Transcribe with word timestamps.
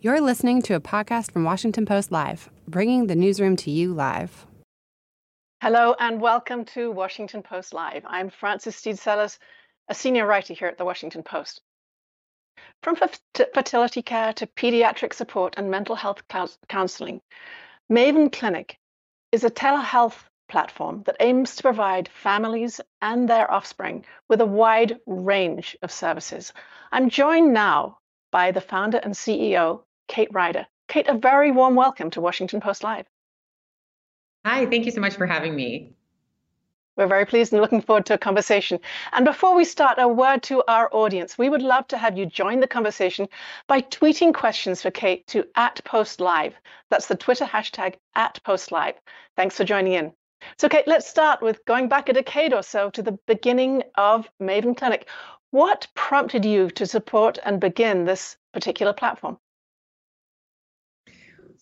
You're 0.00 0.20
listening 0.20 0.62
to 0.62 0.76
a 0.76 0.80
podcast 0.80 1.32
from 1.32 1.42
Washington 1.42 1.84
Post 1.84 2.12
Live, 2.12 2.50
bringing 2.68 3.08
the 3.08 3.16
newsroom 3.16 3.56
to 3.56 3.70
you 3.72 3.92
live. 3.92 4.46
Hello 5.60 5.96
and 5.98 6.20
welcome 6.20 6.64
to 6.66 6.92
Washington 6.92 7.42
Post 7.42 7.74
Live. 7.74 8.04
I'm 8.06 8.30
Frances 8.30 8.76
Stead 8.76 9.00
Sellers, 9.00 9.40
a 9.88 9.94
senior 9.96 10.24
writer 10.24 10.54
here 10.54 10.68
at 10.68 10.78
the 10.78 10.84
Washington 10.84 11.24
Post. 11.24 11.62
From 12.80 12.94
fertility 12.94 14.02
care 14.02 14.32
to 14.34 14.46
pediatric 14.46 15.12
support 15.14 15.54
and 15.56 15.68
mental 15.68 15.96
health 15.96 16.22
counseling, 16.68 17.20
Maven 17.90 18.30
Clinic 18.30 18.78
is 19.32 19.42
a 19.42 19.50
telehealth 19.50 20.22
platform 20.48 21.02
that 21.06 21.16
aims 21.18 21.56
to 21.56 21.62
provide 21.64 22.08
families 22.08 22.80
and 23.02 23.28
their 23.28 23.50
offspring 23.50 24.04
with 24.28 24.40
a 24.40 24.46
wide 24.46 25.00
range 25.06 25.76
of 25.82 25.90
services. 25.90 26.52
I'm 26.92 27.10
joined 27.10 27.52
now 27.52 27.98
by 28.30 28.52
the 28.52 28.60
founder 28.60 28.98
and 28.98 29.14
CEO, 29.14 29.82
Kate 30.08 30.28
Ryder. 30.32 30.66
Kate, 30.88 31.06
a 31.06 31.14
very 31.14 31.50
warm 31.50 31.74
welcome 31.74 32.10
to 32.10 32.20
Washington 32.20 32.60
Post 32.60 32.82
Live. 32.82 33.06
Hi, 34.44 34.66
thank 34.66 34.86
you 34.86 34.90
so 34.90 35.00
much 35.00 35.14
for 35.14 35.26
having 35.26 35.54
me. 35.54 35.92
We're 36.96 37.06
very 37.06 37.26
pleased 37.26 37.52
and 37.52 37.62
looking 37.62 37.80
forward 37.80 38.06
to 38.06 38.14
a 38.14 38.18
conversation. 38.18 38.80
And 39.12 39.24
before 39.24 39.54
we 39.54 39.64
start, 39.64 39.98
a 40.00 40.08
word 40.08 40.42
to 40.44 40.64
our 40.66 40.88
audience. 40.92 41.38
We 41.38 41.48
would 41.48 41.62
love 41.62 41.86
to 41.88 41.98
have 41.98 42.18
you 42.18 42.26
join 42.26 42.58
the 42.58 42.66
conversation 42.66 43.28
by 43.68 43.82
tweeting 43.82 44.34
questions 44.34 44.82
for 44.82 44.90
Kate 44.90 45.24
to 45.28 45.46
at 45.54 45.80
Post 45.84 46.20
Live. 46.20 46.54
That's 46.90 47.06
the 47.06 47.14
Twitter 47.14 47.44
hashtag 47.44 47.94
at 48.16 48.42
Post 48.42 48.72
Live. 48.72 48.94
Thanks 49.36 49.56
for 49.56 49.62
joining 49.62 49.92
in. 49.92 50.12
So, 50.56 50.68
Kate, 50.68 50.88
let's 50.88 51.06
start 51.06 51.40
with 51.40 51.64
going 51.66 51.88
back 51.88 52.08
a 52.08 52.12
decade 52.12 52.52
or 52.52 52.62
so 52.62 52.90
to 52.90 53.02
the 53.02 53.18
beginning 53.28 53.84
of 53.96 54.28
Maven 54.42 54.76
Clinic. 54.76 55.06
What 55.50 55.86
prompted 55.94 56.44
you 56.44 56.68
to 56.70 56.86
support 56.86 57.38
and 57.44 57.60
begin 57.60 58.06
this 58.06 58.36
particular 58.52 58.92
platform? 58.92 59.38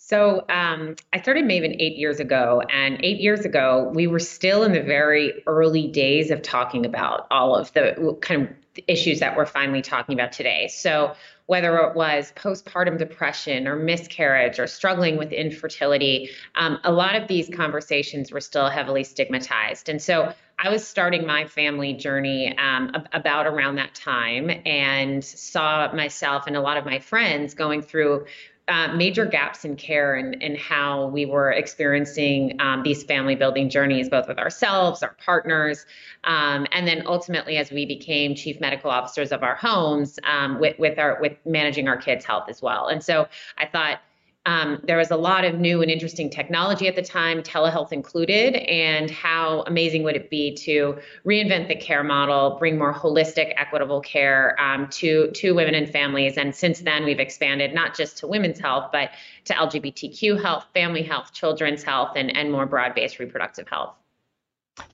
So 0.07 0.45
um, 0.49 0.95
I 1.13 1.21
started 1.21 1.47
Maven 1.47 1.75
eight 1.81 1.97
years 1.97 2.21
ago, 2.21 2.63
and 2.73 2.97
eight 3.03 3.19
years 3.19 3.41
ago 3.41 3.91
we 3.93 4.07
were 4.07 4.21
still 4.21 4.63
in 4.63 4.71
the 4.71 4.81
very 4.81 5.43
early 5.49 5.89
days 5.89 6.31
of 6.31 6.43
talking 6.43 6.87
about 6.87 7.27
all 7.33 7.57
of 7.57 7.73
the 7.73 8.17
kind 8.21 8.43
of 8.43 8.85
issues 8.87 9.19
that 9.19 9.37
we're 9.37 9.47
finally 9.47 9.83
talking 9.83 10.15
about 10.15 10.31
today. 10.31 10.69
So 10.69 11.17
whether 11.47 11.77
it 11.79 11.97
was 11.97 12.33
postpartum 12.37 12.99
depression 12.99 13.67
or 13.67 13.75
miscarriage 13.75 14.61
or 14.61 14.69
struggling 14.69 15.17
with 15.17 15.33
infertility, 15.33 16.31
um, 16.55 16.79
a 16.85 16.93
lot 16.93 17.17
of 17.17 17.27
these 17.27 17.51
conversations 17.53 18.31
were 18.31 18.41
still 18.41 18.69
heavily 18.69 19.03
stigmatized. 19.03 19.89
And 19.89 20.01
so 20.01 20.33
I 20.61 20.69
was 20.69 20.87
starting 20.87 21.27
my 21.27 21.47
family 21.47 21.95
journey 21.95 22.57
um, 22.59 22.93
about 23.13 23.49
around 23.49 23.75
that 23.77 23.97
time 23.97 24.51
and 24.65 25.25
saw 25.25 25.93
myself 25.93 26.47
and 26.47 26.55
a 26.55 26.61
lot 26.61 26.77
of 26.77 26.85
my 26.85 27.01
friends 27.01 27.55
going 27.55 27.83
through 27.83 28.27
uh, 28.69 28.89
major 28.89 29.25
gaps 29.25 29.65
in 29.65 29.77
care 29.77 30.15
and, 30.17 30.43
and 30.43 30.57
how 30.57 31.07
we 31.07 31.25
were 31.25 31.53
experiencing 31.53 32.57
um, 32.61 32.83
these 32.83 33.05
family 33.05 33.37
building 33.37 33.69
journeys, 33.69 34.09
both 34.09 34.27
with 34.27 34.39
ourselves, 34.39 35.03
our 35.03 35.17
partners, 35.25 35.87
um, 36.25 36.67
and 36.73 36.87
then 36.87 37.03
ultimately 37.07 37.59
as 37.59 37.71
we 37.71 37.87
became 37.87 38.35
chief 38.35 38.61
medical 38.61 38.91
officers 38.91 39.31
of 39.31 39.43
our 39.43 39.55
homes 39.55 40.19
um, 40.25 40.59
with, 40.59 40.77
with 40.79 40.99
our 40.99 41.21
with 41.21 41.37
managing 41.45 41.87
our 41.87 41.97
kids' 41.97 42.25
health 42.25 42.49
as 42.49 42.61
well. 42.61 42.89
And 42.89 43.03
so 43.05 43.29
I 43.57 43.67
thought 43.67 44.01
um, 44.47 44.81
there 44.85 44.97
was 44.97 45.11
a 45.11 45.17
lot 45.17 45.45
of 45.45 45.59
new 45.59 45.83
and 45.83 45.91
interesting 45.91 46.31
technology 46.31 46.87
at 46.87 46.95
the 46.95 47.03
time, 47.03 47.43
telehealth 47.43 47.93
included, 47.93 48.55
and 48.55 49.11
how 49.11 49.65
amazing 49.67 50.05
would 50.05 50.15
it 50.15 50.31
be 50.31 50.55
to 50.55 50.97
reinvent 51.25 51.67
the 51.67 51.75
care 51.75 52.05
model, 52.05 52.57
bring 52.59 52.79
more 52.79 52.95
holistic, 52.95 53.53
equitable 53.57 54.01
care 54.01 54.59
um, 54.61 54.89
to 54.89 55.31
to 55.33 55.53
women 55.53 55.75
and 55.75 55.91
families. 55.91 56.39
And 56.39 56.55
since 56.55 56.81
then, 56.81 57.05
we've 57.05 57.21
expanded 57.21 57.75
not 57.75 57.97
just 57.97 58.19
to 58.19 58.29
women's 58.29 58.61
health, 58.61 58.91
but 58.93 59.11
to 59.47 59.53
LGBTQ 59.53 60.41
health, 60.41 60.67
family 60.73 61.03
health, 61.03 61.33
children's 61.33 61.83
health, 61.83 62.13
and 62.15 62.35
and 62.35 62.53
more 62.53 62.67
broad-based 62.67 63.19
reproductive 63.19 63.69
health. 63.69 63.95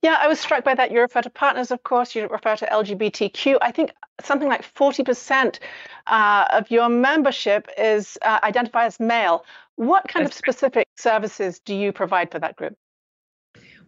Yeah, 0.03 0.17
I 0.19 0.29
was 0.29 0.41
struck 0.41 0.65
by 0.65 0.75
that. 0.75 0.91
You 0.91 1.01
refer 1.01 1.23
to 1.23 1.31
partners, 1.31 1.71
of 1.71 1.83
course, 1.83 2.15
you 2.15 2.27
refer 2.29 2.57
to 2.57 2.67
LGBTQ. 2.67 3.59
I 3.61 3.73
think 3.73 3.93
something 4.21 4.49
like 4.49 4.63
40% 4.75 5.59
uh, 6.07 6.45
of 6.51 6.71
your 6.71 6.89
membership 6.89 7.69
is 7.77 8.19
uh, 8.23 8.41
identified 8.43 8.87
as 8.87 9.01
male. 9.01 9.45
What 9.77 10.07
kind 10.09 10.25
That's 10.25 10.37
of 10.37 10.39
specific 10.39 10.87
services 10.97 11.61
do 11.61 11.75
you 11.75 11.93
provide 11.93 12.31
for 12.31 12.39
that 12.39 12.57
group? 12.57 12.77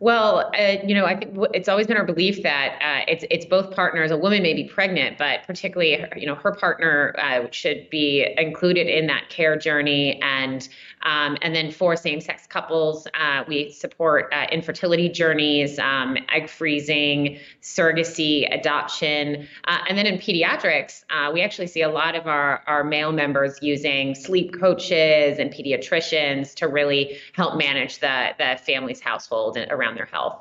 Well, 0.01 0.51
uh, 0.59 0.77
you 0.85 0.95
know, 0.95 1.07
I 1.07 1.17
think 1.17 1.37
it's 1.55 1.69
always 1.69 1.87
been 1.87 1.97
our 1.97 2.05
belief 2.05 2.43
that 2.43 2.79
uh, 2.83 3.05
it's 3.09 3.25
it's 3.31 3.47
both 3.47 3.75
partners. 3.75 4.11
A 4.11 4.17
woman 4.17 4.43
may 4.43 4.53
be 4.53 4.65
pregnant, 4.65 5.19
but 5.19 5.45
particularly, 5.47 5.97
her, 5.97 6.09
you 6.17 6.27
know, 6.27 6.35
her 6.35 6.53
partner 6.53 7.15
uh, 7.19 7.47
should 7.51 7.89
be 7.91 8.27
included 8.37 8.87
in 8.87 9.07
that 9.07 9.29
care 9.29 9.57
journey. 9.57 10.21
And 10.21 10.69
um, 11.03 11.37
and 11.43 11.55
then 11.55 11.71
for 11.71 11.97
same-sex 11.97 12.47
couples, 12.47 13.07
uh, 13.21 13.45
we 13.47 13.71
support 13.71 14.33
uh, 14.33 14.47
infertility 14.51 15.11
journeys, 15.11 15.79
um, 15.79 16.17
egg 16.33 16.49
freezing, 16.49 17.39
surrogacy, 17.61 18.53
adoption, 18.53 19.47
uh, 19.67 19.79
and 19.87 19.99
then 19.99 20.07
in 20.07 20.19
pediatrics, 20.19 21.05
we 21.33 21.43
actually 21.43 21.67
see 21.67 21.83
a 21.83 21.91
lot 21.91 22.15
of 22.15 22.27
our 22.27 22.63
our 22.67 22.85
male 22.85 23.13
members 23.13 23.59
using 23.63 24.15
sleep 24.15 24.59
coaches 24.59 25.39
and 25.39 25.53
pediatricians 25.53 26.55
to 26.55 26.67
really 26.69 27.19
help 27.35 27.57
manage 27.57 28.01
the 28.01 28.31
the 28.39 28.59
family's 28.65 29.01
household 29.01 29.57
around 29.71 29.84
around 29.85 29.97
their 29.97 30.07
health. 30.07 30.39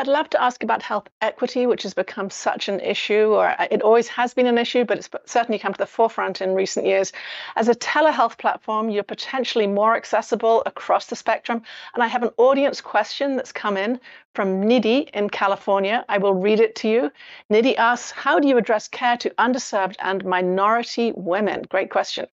I'd 0.00 0.06
love 0.06 0.30
to 0.30 0.40
ask 0.40 0.62
about 0.62 0.80
health 0.80 1.08
equity, 1.20 1.66
which 1.66 1.82
has 1.82 1.92
become 1.92 2.30
such 2.30 2.68
an 2.68 2.78
issue, 2.78 3.34
or 3.34 3.56
it 3.68 3.82
always 3.82 4.06
has 4.06 4.32
been 4.32 4.46
an 4.46 4.56
issue, 4.56 4.84
but 4.84 4.96
it's 4.96 5.10
certainly 5.26 5.58
come 5.58 5.72
to 5.72 5.78
the 5.78 5.86
forefront 5.86 6.40
in 6.40 6.54
recent 6.54 6.86
years. 6.86 7.12
As 7.56 7.68
a 7.68 7.74
telehealth 7.74 8.38
platform, 8.38 8.90
you're 8.90 9.02
potentially 9.02 9.66
more 9.66 9.96
accessible 9.96 10.62
across 10.66 11.06
the 11.06 11.16
spectrum. 11.16 11.62
And 11.94 12.02
I 12.04 12.06
have 12.06 12.22
an 12.22 12.30
audience 12.36 12.80
question 12.80 13.34
that's 13.34 13.50
come 13.50 13.76
in 13.76 13.98
from 14.36 14.62
Nidhi 14.62 15.10
in 15.14 15.30
California. 15.30 16.04
I 16.08 16.18
will 16.18 16.34
read 16.34 16.60
it 16.60 16.76
to 16.76 16.88
you. 16.88 17.10
Nidhi 17.50 17.76
asks 17.76 18.12
How 18.12 18.38
do 18.38 18.46
you 18.46 18.56
address 18.56 18.86
care 18.86 19.16
to 19.16 19.30
underserved 19.30 19.96
and 19.98 20.24
minority 20.24 21.12
women? 21.16 21.64
Great 21.68 21.90
question. 21.90 22.28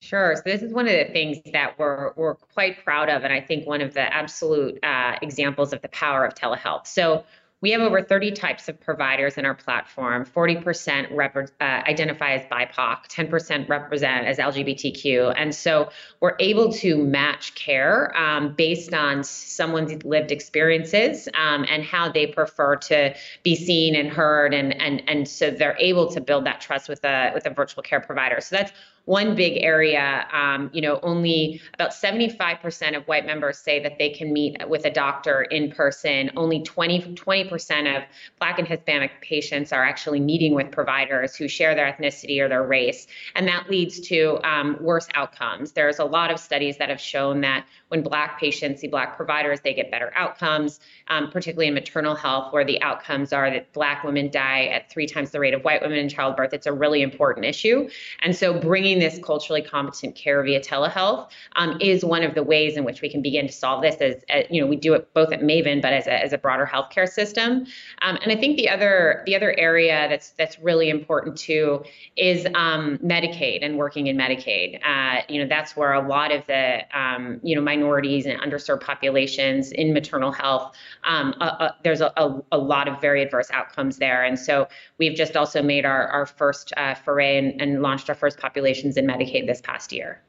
Sure. 0.00 0.34
So 0.36 0.42
this 0.46 0.62
is 0.62 0.72
one 0.72 0.86
of 0.86 0.94
the 0.94 1.12
things 1.12 1.38
that 1.52 1.78
we're 1.78 2.12
we're 2.16 2.34
quite 2.34 2.82
proud 2.84 3.10
of, 3.10 3.22
and 3.22 3.32
I 3.32 3.40
think 3.40 3.66
one 3.66 3.82
of 3.82 3.92
the 3.92 4.12
absolute 4.12 4.82
uh, 4.82 5.16
examples 5.20 5.74
of 5.74 5.82
the 5.82 5.88
power 5.88 6.24
of 6.24 6.34
telehealth. 6.34 6.86
So 6.86 7.24
we 7.62 7.70
have 7.72 7.82
over 7.82 8.00
30 8.02 8.32
types 8.32 8.68
of 8.68 8.80
providers 8.80 9.36
in 9.36 9.44
our 9.44 9.54
platform. 9.54 10.24
40% 10.24 11.14
rep- 11.14 11.36
uh, 11.36 11.64
identify 11.64 12.32
as 12.32 12.42
BIPOC, 12.46 13.06
10% 13.08 13.68
represent 13.68 14.26
as 14.26 14.38
LGBTQ. 14.38 15.34
And 15.36 15.54
so 15.54 15.90
we're 16.20 16.36
able 16.38 16.72
to 16.74 16.96
match 16.96 17.54
care 17.54 18.16
um, 18.16 18.54
based 18.54 18.94
on 18.94 19.22
someone's 19.22 20.02
lived 20.04 20.32
experiences 20.32 21.28
um, 21.34 21.66
and 21.68 21.84
how 21.84 22.10
they 22.10 22.26
prefer 22.26 22.76
to 22.76 23.14
be 23.42 23.54
seen 23.54 23.94
and 23.94 24.08
heard. 24.08 24.54
And, 24.54 24.74
and, 24.80 25.02
and 25.06 25.28
so 25.28 25.50
they're 25.50 25.76
able 25.78 26.10
to 26.12 26.20
build 26.20 26.46
that 26.46 26.62
trust 26.62 26.88
with 26.88 27.04
a, 27.04 27.30
with 27.34 27.44
a 27.44 27.50
virtual 27.50 27.82
care 27.82 28.00
provider. 28.00 28.40
So 28.40 28.56
that's 28.56 28.72
one 29.04 29.34
big 29.34 29.62
area, 29.62 30.26
um, 30.32 30.70
you 30.72 30.80
know, 30.80 31.00
only 31.02 31.60
about 31.74 31.90
75% 31.90 32.96
of 32.96 33.06
white 33.08 33.26
members 33.26 33.58
say 33.58 33.82
that 33.82 33.98
they 33.98 34.10
can 34.10 34.32
meet 34.32 34.56
with 34.68 34.84
a 34.84 34.90
doctor 34.90 35.42
in 35.42 35.70
person. 35.70 36.30
Only 36.36 36.62
20, 36.62 37.14
20% 37.14 37.96
of 37.96 38.04
Black 38.38 38.58
and 38.58 38.68
Hispanic 38.68 39.20
patients 39.20 39.72
are 39.72 39.84
actually 39.84 40.20
meeting 40.20 40.54
with 40.54 40.70
providers 40.70 41.34
who 41.34 41.48
share 41.48 41.74
their 41.74 41.90
ethnicity 41.90 42.40
or 42.40 42.48
their 42.48 42.62
race. 42.62 43.06
And 43.34 43.48
that 43.48 43.70
leads 43.70 44.00
to 44.08 44.38
um, 44.48 44.76
worse 44.80 45.08
outcomes. 45.14 45.72
There's 45.72 45.98
a 45.98 46.04
lot 46.04 46.30
of 46.30 46.38
studies 46.38 46.76
that 46.78 46.88
have 46.88 47.00
shown 47.00 47.40
that 47.40 47.66
when 47.88 48.02
Black 48.02 48.38
patients 48.38 48.80
see 48.80 48.86
Black 48.86 49.16
providers, 49.16 49.60
they 49.60 49.74
get 49.74 49.90
better 49.90 50.12
outcomes, 50.14 50.78
um, 51.08 51.30
particularly 51.30 51.68
in 51.68 51.74
maternal 51.74 52.14
health, 52.14 52.52
where 52.52 52.64
the 52.64 52.80
outcomes 52.82 53.32
are 53.32 53.50
that 53.50 53.72
Black 53.72 54.04
women 54.04 54.30
die 54.30 54.66
at 54.66 54.90
three 54.90 55.06
times 55.06 55.30
the 55.30 55.40
rate 55.40 55.54
of 55.54 55.62
white 55.62 55.82
women 55.82 55.98
in 55.98 56.08
childbirth. 56.08 56.52
It's 56.52 56.66
a 56.66 56.72
really 56.72 57.02
important 57.02 57.46
issue. 57.46 57.88
And 58.22 58.36
so 58.36 58.58
bringing 58.58 58.89
this 58.98 59.18
culturally 59.22 59.62
competent 59.62 60.14
care 60.14 60.42
via 60.42 60.60
telehealth 60.60 61.28
um, 61.56 61.78
is 61.80 62.04
one 62.04 62.22
of 62.22 62.34
the 62.34 62.42
ways 62.42 62.76
in 62.76 62.84
which 62.84 63.02
we 63.02 63.08
can 63.08 63.22
begin 63.22 63.46
to 63.46 63.52
solve 63.52 63.82
this. 63.82 63.96
As, 63.96 64.24
as 64.28 64.46
you 64.50 64.60
know, 64.60 64.66
we 64.66 64.76
do 64.76 64.94
it 64.94 65.12
both 65.14 65.32
at 65.32 65.40
Maven, 65.40 65.80
but 65.82 65.92
as 65.92 66.06
a, 66.06 66.22
as 66.22 66.32
a 66.32 66.38
broader 66.38 66.68
healthcare 66.70 67.08
system. 67.08 67.66
Um, 68.02 68.18
and 68.22 68.32
I 68.32 68.36
think 68.36 68.56
the 68.56 68.68
other 68.68 69.22
the 69.26 69.36
other 69.36 69.54
area 69.58 70.06
that's 70.08 70.30
that's 70.30 70.58
really 70.58 70.90
important 70.90 71.36
too 71.36 71.84
is 72.16 72.46
um, 72.54 72.98
Medicaid 72.98 73.60
and 73.62 73.76
working 73.76 74.06
in 74.06 74.16
Medicaid. 74.16 74.80
Uh, 74.84 75.22
you 75.28 75.40
know, 75.40 75.48
that's 75.48 75.76
where 75.76 75.92
a 75.92 76.06
lot 76.06 76.32
of 76.32 76.46
the 76.46 76.80
um, 76.98 77.40
you 77.42 77.54
know 77.54 77.60
minorities 77.60 78.26
and 78.26 78.40
underserved 78.40 78.80
populations 78.80 79.72
in 79.72 79.92
maternal 79.92 80.32
health. 80.32 80.74
Um, 81.04 81.34
uh, 81.40 81.44
uh, 81.44 81.72
there's 81.84 82.00
a, 82.00 82.12
a, 82.16 82.42
a, 82.52 82.58
lot 82.58 82.88
of 82.88 83.00
very 83.00 83.22
adverse 83.22 83.50
outcomes 83.52 83.98
there, 83.98 84.24
and 84.24 84.38
so 84.38 84.68
we've 84.98 85.16
just 85.16 85.36
also 85.36 85.62
made 85.62 85.84
our 85.84 86.08
our 86.08 86.26
first 86.26 86.72
uh, 86.76 86.94
foray 86.94 87.38
and, 87.38 87.60
and 87.60 87.82
launched 87.82 88.08
our 88.08 88.14
first 88.14 88.38
population 88.38 88.79
in 88.84 89.06
Medicaid 89.06 89.46
this 89.46 89.60
past 89.60 89.92
year. 89.92 90.22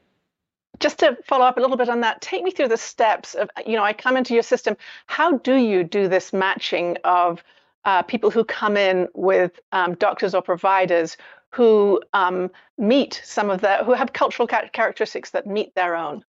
Just 0.80 0.98
to 1.00 1.16
follow 1.24 1.44
up 1.44 1.58
a 1.58 1.60
little 1.60 1.76
bit 1.76 1.88
on 1.88 2.00
that, 2.00 2.20
take 2.20 2.42
me 2.42 2.50
through 2.50 2.68
the 2.68 2.76
steps 2.76 3.34
of, 3.34 3.50
you 3.66 3.76
know, 3.76 3.84
I 3.84 3.92
come 3.92 4.16
into 4.16 4.34
your 4.34 4.42
system. 4.42 4.76
How 5.06 5.38
do 5.38 5.54
you 5.54 5.84
do 5.84 6.08
this 6.08 6.32
matching 6.32 6.96
of 7.04 7.42
uh, 7.84 8.02
people 8.02 8.30
who 8.30 8.44
come 8.44 8.76
in 8.76 9.08
with 9.14 9.60
um, 9.72 9.94
doctors 9.94 10.34
or 10.34 10.42
providers 10.42 11.16
who 11.50 12.00
um, 12.14 12.50
meet 12.78 13.20
some 13.24 13.50
of 13.50 13.60
the 13.60 13.84
who 13.84 13.92
have 13.92 14.12
cultural 14.12 14.48
characteristics 14.48 15.30
that 15.30 15.46
meet 15.46 15.74
their 15.74 15.94
own? 15.94 16.24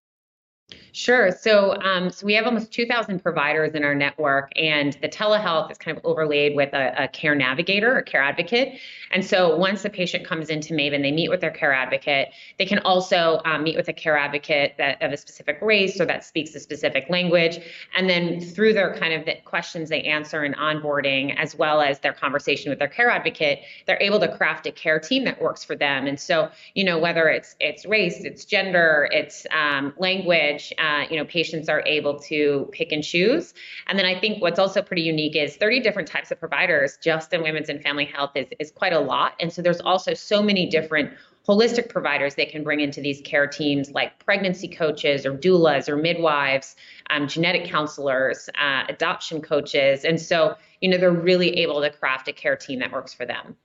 Sure. 0.91 1.31
So, 1.31 1.75
um, 1.81 2.09
so 2.09 2.25
we 2.25 2.33
have 2.33 2.45
almost 2.45 2.71
2,000 2.71 3.21
providers 3.21 3.73
in 3.73 3.83
our 3.83 3.95
network, 3.95 4.51
and 4.55 4.97
the 5.01 5.07
telehealth 5.07 5.71
is 5.71 5.77
kind 5.77 5.97
of 5.97 6.03
overlaid 6.03 6.55
with 6.55 6.73
a, 6.73 7.03
a, 7.03 7.07
care 7.07 7.35
navigator, 7.35 7.97
a 7.97 8.03
care 8.03 8.21
advocate. 8.21 8.79
And 9.11 9.25
so, 9.25 9.55
once 9.55 9.85
a 9.85 9.89
patient 9.89 10.25
comes 10.25 10.49
into 10.49 10.73
Maven, 10.73 11.01
they 11.01 11.11
meet 11.11 11.29
with 11.29 11.41
their 11.41 11.51
care 11.51 11.73
advocate. 11.73 12.29
They 12.57 12.65
can 12.65 12.79
also 12.79 13.41
um, 13.45 13.63
meet 13.63 13.75
with 13.75 13.87
a 13.87 13.93
care 13.93 14.17
advocate 14.17 14.75
that 14.77 15.01
of 15.01 15.11
a 15.11 15.17
specific 15.17 15.59
race 15.61 16.01
or 16.01 16.05
that 16.05 16.23
speaks 16.23 16.53
a 16.55 16.59
specific 16.59 17.05
language. 17.09 17.59
And 17.95 18.09
then, 18.09 18.41
through 18.41 18.73
their 18.73 18.95
kind 18.97 19.13
of 19.13 19.25
the 19.25 19.35
questions 19.45 19.89
they 19.89 20.01
answer 20.03 20.43
in 20.43 20.53
onboarding, 20.53 21.35
as 21.37 21.55
well 21.55 21.81
as 21.81 21.99
their 21.99 22.13
conversation 22.13 22.69
with 22.69 22.79
their 22.79 22.87
care 22.87 23.09
advocate, 23.09 23.59
they're 23.85 24.01
able 24.01 24.19
to 24.19 24.35
craft 24.35 24.65
a 24.65 24.71
care 24.71 24.99
team 24.99 25.23
that 25.25 25.41
works 25.41 25.63
for 25.63 25.75
them. 25.75 26.07
And 26.07 26.19
so, 26.19 26.49
you 26.73 26.83
know, 26.83 26.99
whether 26.99 27.27
it's 27.29 27.55
it's 27.59 27.85
race, 27.85 28.23
it's 28.23 28.43
gender, 28.43 29.07
it's 29.11 29.45
um, 29.51 29.93
language 29.97 30.58
uh, 30.77 31.05
you 31.09 31.17
know, 31.17 31.25
patients 31.25 31.69
are 31.69 31.83
able 31.85 32.19
to 32.19 32.69
pick 32.71 32.91
and 32.91 33.03
choose. 33.03 33.53
And 33.87 33.97
then 33.97 34.05
I 34.05 34.19
think 34.19 34.41
what's 34.41 34.59
also 34.59 34.81
pretty 34.81 35.03
unique 35.03 35.35
is 35.35 35.55
30 35.55 35.81
different 35.81 36.07
types 36.07 36.31
of 36.31 36.39
providers 36.39 36.97
just 37.01 37.33
in 37.33 37.41
women's 37.43 37.69
and 37.69 37.81
family 37.81 38.05
health 38.05 38.31
is, 38.35 38.47
is 38.59 38.71
quite 38.71 38.93
a 38.93 38.99
lot. 38.99 39.33
And 39.39 39.51
so 39.51 39.61
there's 39.61 39.81
also 39.81 40.13
so 40.13 40.41
many 40.41 40.69
different 40.69 41.11
holistic 41.47 41.89
providers 41.89 42.35
they 42.35 42.45
can 42.45 42.63
bring 42.63 42.79
into 42.79 43.01
these 43.01 43.21
care 43.21 43.47
teams 43.47 43.91
like 43.91 44.23
pregnancy 44.23 44.67
coaches 44.67 45.25
or 45.25 45.33
doulas 45.35 45.89
or 45.89 45.95
midwives 45.95 46.75
um, 47.09 47.27
genetic 47.27 47.65
counselors 47.65 48.49
uh, 48.59 48.83
adoption 48.87 49.41
coaches 49.41 50.05
and 50.05 50.21
so 50.21 50.55
you 50.81 50.89
know 50.89 50.97
they're 50.97 51.11
really 51.11 51.57
able 51.59 51.81
to 51.81 51.89
craft 51.89 52.27
a 52.27 52.33
care 52.33 52.55
team 52.55 52.79
that 52.79 52.91
works 52.91 53.13
for 53.13 53.25
them 53.25 53.55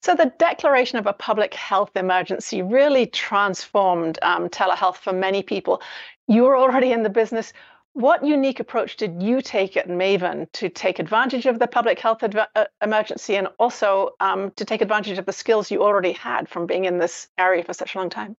so 0.00 0.14
the 0.14 0.32
declaration 0.38 0.98
of 0.98 1.06
a 1.06 1.12
public 1.12 1.54
health 1.54 1.90
emergency 1.96 2.62
really 2.62 3.06
transformed 3.06 4.18
um, 4.22 4.48
telehealth 4.48 4.96
for 4.96 5.12
many 5.12 5.42
people. 5.42 5.82
You 6.28 6.44
were 6.44 6.56
already 6.56 6.92
in 6.92 7.02
the 7.02 7.10
business. 7.10 7.52
What 7.92 8.24
unique 8.24 8.60
approach 8.60 8.96
did 8.96 9.22
you 9.22 9.42
take 9.42 9.76
at 9.76 9.88
Maven 9.88 10.50
to 10.52 10.68
take 10.68 10.98
advantage 10.98 11.46
of 11.46 11.58
the 11.58 11.66
public 11.66 11.98
health 11.98 12.22
adv- 12.22 12.46
uh, 12.54 12.66
emergency 12.82 13.34
and 13.34 13.48
also 13.58 14.10
um, 14.20 14.52
to 14.52 14.64
take 14.64 14.80
advantage 14.80 15.18
of 15.18 15.26
the 15.26 15.32
skills 15.32 15.70
you 15.70 15.82
already 15.82 16.12
had 16.12 16.48
from 16.48 16.66
being 16.66 16.84
in 16.84 16.98
this 16.98 17.28
area 17.36 17.64
for 17.64 17.72
such 17.72 17.94
a 17.94 17.98
long 17.98 18.10
time? 18.10 18.36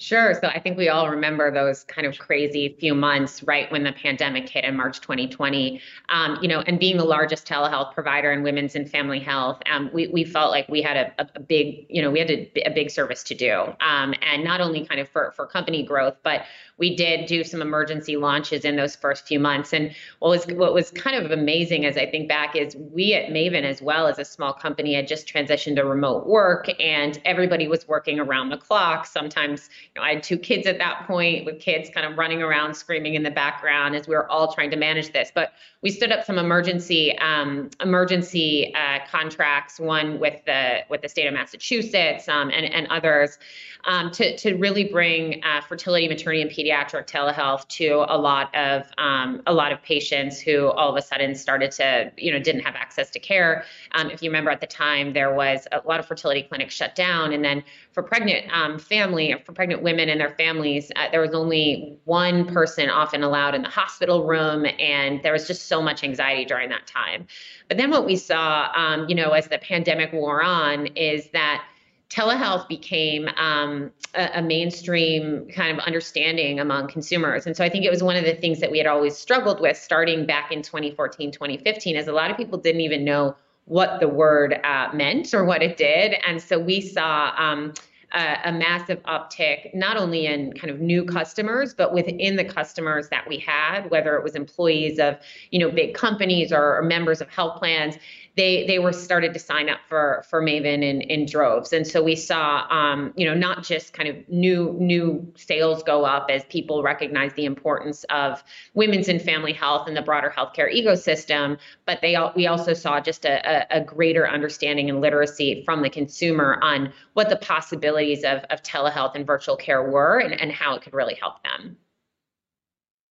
Sure. 0.00 0.32
So 0.40 0.48
I 0.48 0.58
think 0.58 0.78
we 0.78 0.88
all 0.88 1.10
remember 1.10 1.52
those 1.52 1.84
kind 1.84 2.06
of 2.06 2.18
crazy 2.18 2.74
few 2.80 2.94
months 2.94 3.42
right 3.42 3.70
when 3.70 3.84
the 3.84 3.92
pandemic 3.92 4.48
hit 4.48 4.64
in 4.64 4.74
March 4.74 5.02
2020. 5.02 5.78
Um, 6.08 6.38
you 6.40 6.48
know, 6.48 6.60
and 6.60 6.80
being 6.80 6.96
the 6.96 7.04
largest 7.04 7.46
telehealth 7.46 7.92
provider 7.92 8.32
in 8.32 8.42
women's 8.42 8.74
and 8.74 8.90
family 8.90 9.20
health, 9.20 9.60
um, 9.70 9.90
we, 9.92 10.08
we 10.08 10.24
felt 10.24 10.52
like 10.52 10.66
we 10.70 10.80
had 10.80 10.96
a, 10.96 11.28
a 11.36 11.40
big, 11.40 11.84
you 11.90 12.00
know, 12.00 12.10
we 12.10 12.18
had 12.18 12.30
a, 12.30 12.50
a 12.64 12.70
big 12.70 12.90
service 12.90 13.22
to 13.24 13.34
do. 13.34 13.52
Um, 13.82 14.14
and 14.22 14.42
not 14.42 14.62
only 14.62 14.86
kind 14.86 15.02
of 15.02 15.08
for, 15.10 15.32
for 15.36 15.46
company 15.46 15.82
growth, 15.82 16.16
but 16.22 16.44
we 16.80 16.96
did 16.96 17.26
do 17.26 17.44
some 17.44 17.60
emergency 17.60 18.16
launches 18.16 18.64
in 18.64 18.74
those 18.74 18.96
first 18.96 19.28
few 19.28 19.38
months. 19.38 19.74
And 19.74 19.94
what 20.18 20.30
was 20.30 20.46
what 20.46 20.72
was 20.72 20.90
kind 20.90 21.14
of 21.14 21.30
amazing 21.30 21.84
as 21.84 21.98
I 21.98 22.10
think 22.10 22.26
back 22.26 22.56
is 22.56 22.74
we 22.74 23.12
at 23.12 23.30
Maven 23.30 23.64
as 23.64 23.82
well 23.82 24.06
as 24.08 24.18
a 24.18 24.24
small 24.24 24.54
company 24.54 24.94
had 24.94 25.06
just 25.06 25.28
transitioned 25.28 25.76
to 25.76 25.84
remote 25.84 26.26
work 26.26 26.68
and 26.80 27.20
everybody 27.26 27.68
was 27.68 27.86
working 27.86 28.18
around 28.18 28.48
the 28.48 28.56
clock. 28.56 29.04
Sometimes, 29.04 29.68
know, 29.96 30.02
I 30.02 30.14
had 30.14 30.22
two 30.22 30.38
kids 30.38 30.66
at 30.66 30.78
that 30.78 31.06
point 31.06 31.44
with 31.44 31.60
kids 31.60 31.90
kind 31.90 32.06
of 32.06 32.16
running 32.16 32.42
around 32.42 32.74
screaming 32.74 33.14
in 33.14 33.22
the 33.22 33.30
background 33.30 33.96
as 33.96 34.06
we 34.06 34.14
were 34.14 34.30
all 34.30 34.52
trying 34.52 34.70
to 34.70 34.76
manage 34.76 35.12
this. 35.12 35.32
But 35.34 35.52
we 35.82 35.90
stood 35.90 36.12
up 36.12 36.24
some 36.24 36.38
emergency 36.38 37.16
um, 37.18 37.70
emergency 37.80 38.74
uh, 38.74 38.98
contracts, 39.10 39.80
one 39.80 40.20
with 40.20 40.44
the 40.44 40.80
with 40.88 41.02
the 41.02 41.08
state 41.08 41.26
of 41.26 41.34
Massachusetts 41.34 42.28
um, 42.28 42.50
and 42.50 42.66
and 42.66 42.86
others, 42.88 43.38
um, 43.84 44.10
to 44.12 44.36
to 44.36 44.54
really 44.56 44.84
bring 44.84 45.42
uh, 45.42 45.60
fertility, 45.62 46.06
maternity, 46.06 46.42
and 46.42 46.50
pediatric 46.50 47.06
telehealth 47.06 47.66
to 47.68 48.04
a 48.08 48.18
lot 48.18 48.54
of 48.54 48.86
um, 48.98 49.42
a 49.46 49.52
lot 49.52 49.72
of 49.72 49.82
patients 49.82 50.38
who 50.40 50.68
all 50.68 50.90
of 50.90 50.96
a 50.96 51.02
sudden 51.02 51.34
started 51.34 51.70
to 51.72 52.12
you 52.16 52.30
know 52.30 52.38
didn't 52.38 52.62
have 52.62 52.74
access 52.74 53.10
to 53.10 53.18
care. 53.18 53.64
Um, 53.92 54.10
if 54.10 54.22
you 54.22 54.28
remember 54.28 54.50
at 54.50 54.60
the 54.60 54.66
time, 54.66 55.14
there 55.14 55.34
was 55.34 55.66
a 55.72 55.80
lot 55.86 55.98
of 55.98 56.06
fertility 56.06 56.42
clinics 56.42 56.74
shut 56.74 56.94
down, 56.94 57.32
and 57.32 57.44
then 57.44 57.64
for 57.92 58.02
pregnant 58.02 58.52
um, 58.52 58.78
family 58.78 59.34
for 59.44 59.52
pregnant 59.52 59.79
women 59.82 60.08
and 60.08 60.20
their 60.20 60.30
families, 60.30 60.90
uh, 60.96 61.06
there 61.10 61.20
was 61.20 61.34
only 61.34 61.98
one 62.04 62.46
person 62.46 62.88
often 62.88 63.22
allowed 63.22 63.54
in 63.54 63.62
the 63.62 63.68
hospital 63.68 64.26
room, 64.26 64.66
and 64.78 65.22
there 65.22 65.32
was 65.32 65.46
just 65.46 65.66
so 65.66 65.80
much 65.82 66.04
anxiety 66.04 66.44
during 66.44 66.68
that 66.70 66.86
time. 66.86 67.26
But 67.68 67.76
then 67.76 67.90
what 67.90 68.06
we 68.06 68.16
saw, 68.16 68.70
um, 68.74 69.08
you 69.08 69.14
know, 69.14 69.30
as 69.30 69.48
the 69.48 69.58
pandemic 69.58 70.12
wore 70.12 70.42
on, 70.42 70.86
is 70.88 71.28
that 71.30 71.64
telehealth 72.10 72.66
became 72.68 73.28
um, 73.36 73.90
a, 74.14 74.38
a, 74.38 74.42
mainstream 74.42 75.46
kind 75.48 75.78
of 75.78 75.84
understanding 75.86 76.58
among 76.58 76.88
consumers. 76.88 77.46
And 77.46 77.56
so 77.56 77.64
I 77.64 77.68
think 77.68 77.84
it 77.84 77.90
was 77.90 78.02
one 78.02 78.16
of 78.16 78.24
the 78.24 78.34
things 78.34 78.58
that 78.60 78.70
we 78.70 78.78
had 78.78 78.88
always 78.88 79.16
struggled 79.16 79.60
with 79.60 79.76
starting 79.76 80.26
back 80.26 80.50
in 80.50 80.60
2014, 80.60 81.30
2015, 81.30 81.96
as 81.96 82.08
a 82.08 82.12
lot 82.12 82.30
of 82.30 82.36
people 82.36 82.58
didn't 82.58 82.80
even 82.80 83.04
know 83.04 83.36
what 83.66 84.00
the 84.00 84.08
word 84.08 84.58
uh, 84.64 84.88
meant 84.92 85.32
or 85.32 85.44
what 85.44 85.62
it 85.62 85.76
did. 85.76 86.16
And 86.26 86.42
so 86.42 86.58
we 86.58 86.80
saw 86.80 87.32
um, 87.36 87.74
a, 88.12 88.38
a, 88.44 88.52
massive 88.52 89.02
uptick, 89.04 89.74
not 89.74 89.96
only 89.96 90.26
in 90.26 90.52
kind 90.54 90.70
of 90.70 90.80
new 90.80 91.04
customers, 91.04 91.74
but 91.74 91.92
within 91.94 92.36
the 92.36 92.44
customers 92.44 93.08
that 93.08 93.28
we 93.28 93.38
had, 93.38 93.90
whether 93.90 94.16
it 94.16 94.24
was 94.24 94.34
employees 94.34 94.98
of, 94.98 95.16
you 95.50 95.58
know, 95.58 95.70
big 95.70 95.94
companies 95.94 96.52
or, 96.52 96.76
or 96.76 96.82
members 96.82 97.20
of 97.20 97.28
health 97.28 97.58
plans, 97.58 97.96
they 98.40 98.64
they 98.64 98.78
were 98.78 98.92
started 98.92 99.34
to 99.34 99.38
sign 99.38 99.68
up 99.68 99.80
for 99.86 100.24
for 100.30 100.42
Maven 100.42 100.82
in 100.82 101.02
in 101.02 101.26
droves, 101.26 101.74
and 101.74 101.86
so 101.86 102.02
we 102.02 102.16
saw 102.16 102.66
um, 102.70 103.12
you 103.14 103.26
know 103.26 103.34
not 103.34 103.62
just 103.62 103.92
kind 103.92 104.08
of 104.08 104.16
new 104.30 104.74
new 104.80 105.30
sales 105.36 105.82
go 105.82 106.06
up 106.06 106.30
as 106.30 106.42
people 106.46 106.82
recognize 106.82 107.34
the 107.34 107.44
importance 107.44 108.04
of 108.04 108.42
women's 108.72 109.08
and 109.08 109.20
family 109.20 109.52
health 109.52 109.86
and 109.86 109.94
the 109.94 110.00
broader 110.00 110.32
healthcare 110.34 110.74
ecosystem, 110.74 111.58
but 111.84 112.00
they 112.00 112.16
all, 112.16 112.32
we 112.34 112.46
also 112.46 112.72
saw 112.72 112.98
just 112.98 113.26
a, 113.26 113.36
a, 113.46 113.80
a 113.80 113.84
greater 113.84 114.26
understanding 114.26 114.88
and 114.88 115.02
literacy 115.02 115.62
from 115.66 115.82
the 115.82 115.90
consumer 115.90 116.58
on 116.62 116.90
what 117.12 117.28
the 117.28 117.36
possibilities 117.36 118.24
of 118.24 118.38
of 118.48 118.62
telehealth 118.62 119.14
and 119.14 119.26
virtual 119.26 119.56
care 119.56 119.82
were 119.82 120.18
and, 120.18 120.40
and 120.40 120.50
how 120.50 120.74
it 120.74 120.80
could 120.80 120.94
really 120.94 121.14
help 121.14 121.42
them. 121.42 121.76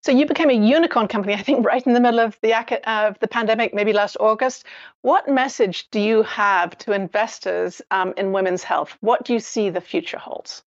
So 0.01 0.13
you 0.13 0.25
became 0.25 0.49
a 0.49 0.53
unicorn 0.53 1.07
company, 1.07 1.33
I 1.33 1.41
think, 1.41 1.65
right 1.71 1.85
in 1.85 1.93
the 1.93 1.99
middle 1.99 2.19
of 2.19 2.37
the 2.41 2.53
of 2.89 3.19
the 3.19 3.27
pandemic, 3.27 3.73
maybe 3.73 3.93
last 3.93 4.17
August. 4.19 4.65
What 5.01 5.27
message 5.27 5.89
do 5.91 5.99
you 5.99 6.23
have 6.23 6.77
to 6.79 6.93
investors 6.93 7.81
um, 7.91 8.13
in 8.17 8.31
women's 8.31 8.63
health? 8.63 8.97
What 9.01 9.25
do 9.25 9.33
you 9.33 9.39
see 9.39 9.69
the 9.69 9.81
future 9.81 10.17
holds? 10.17 10.63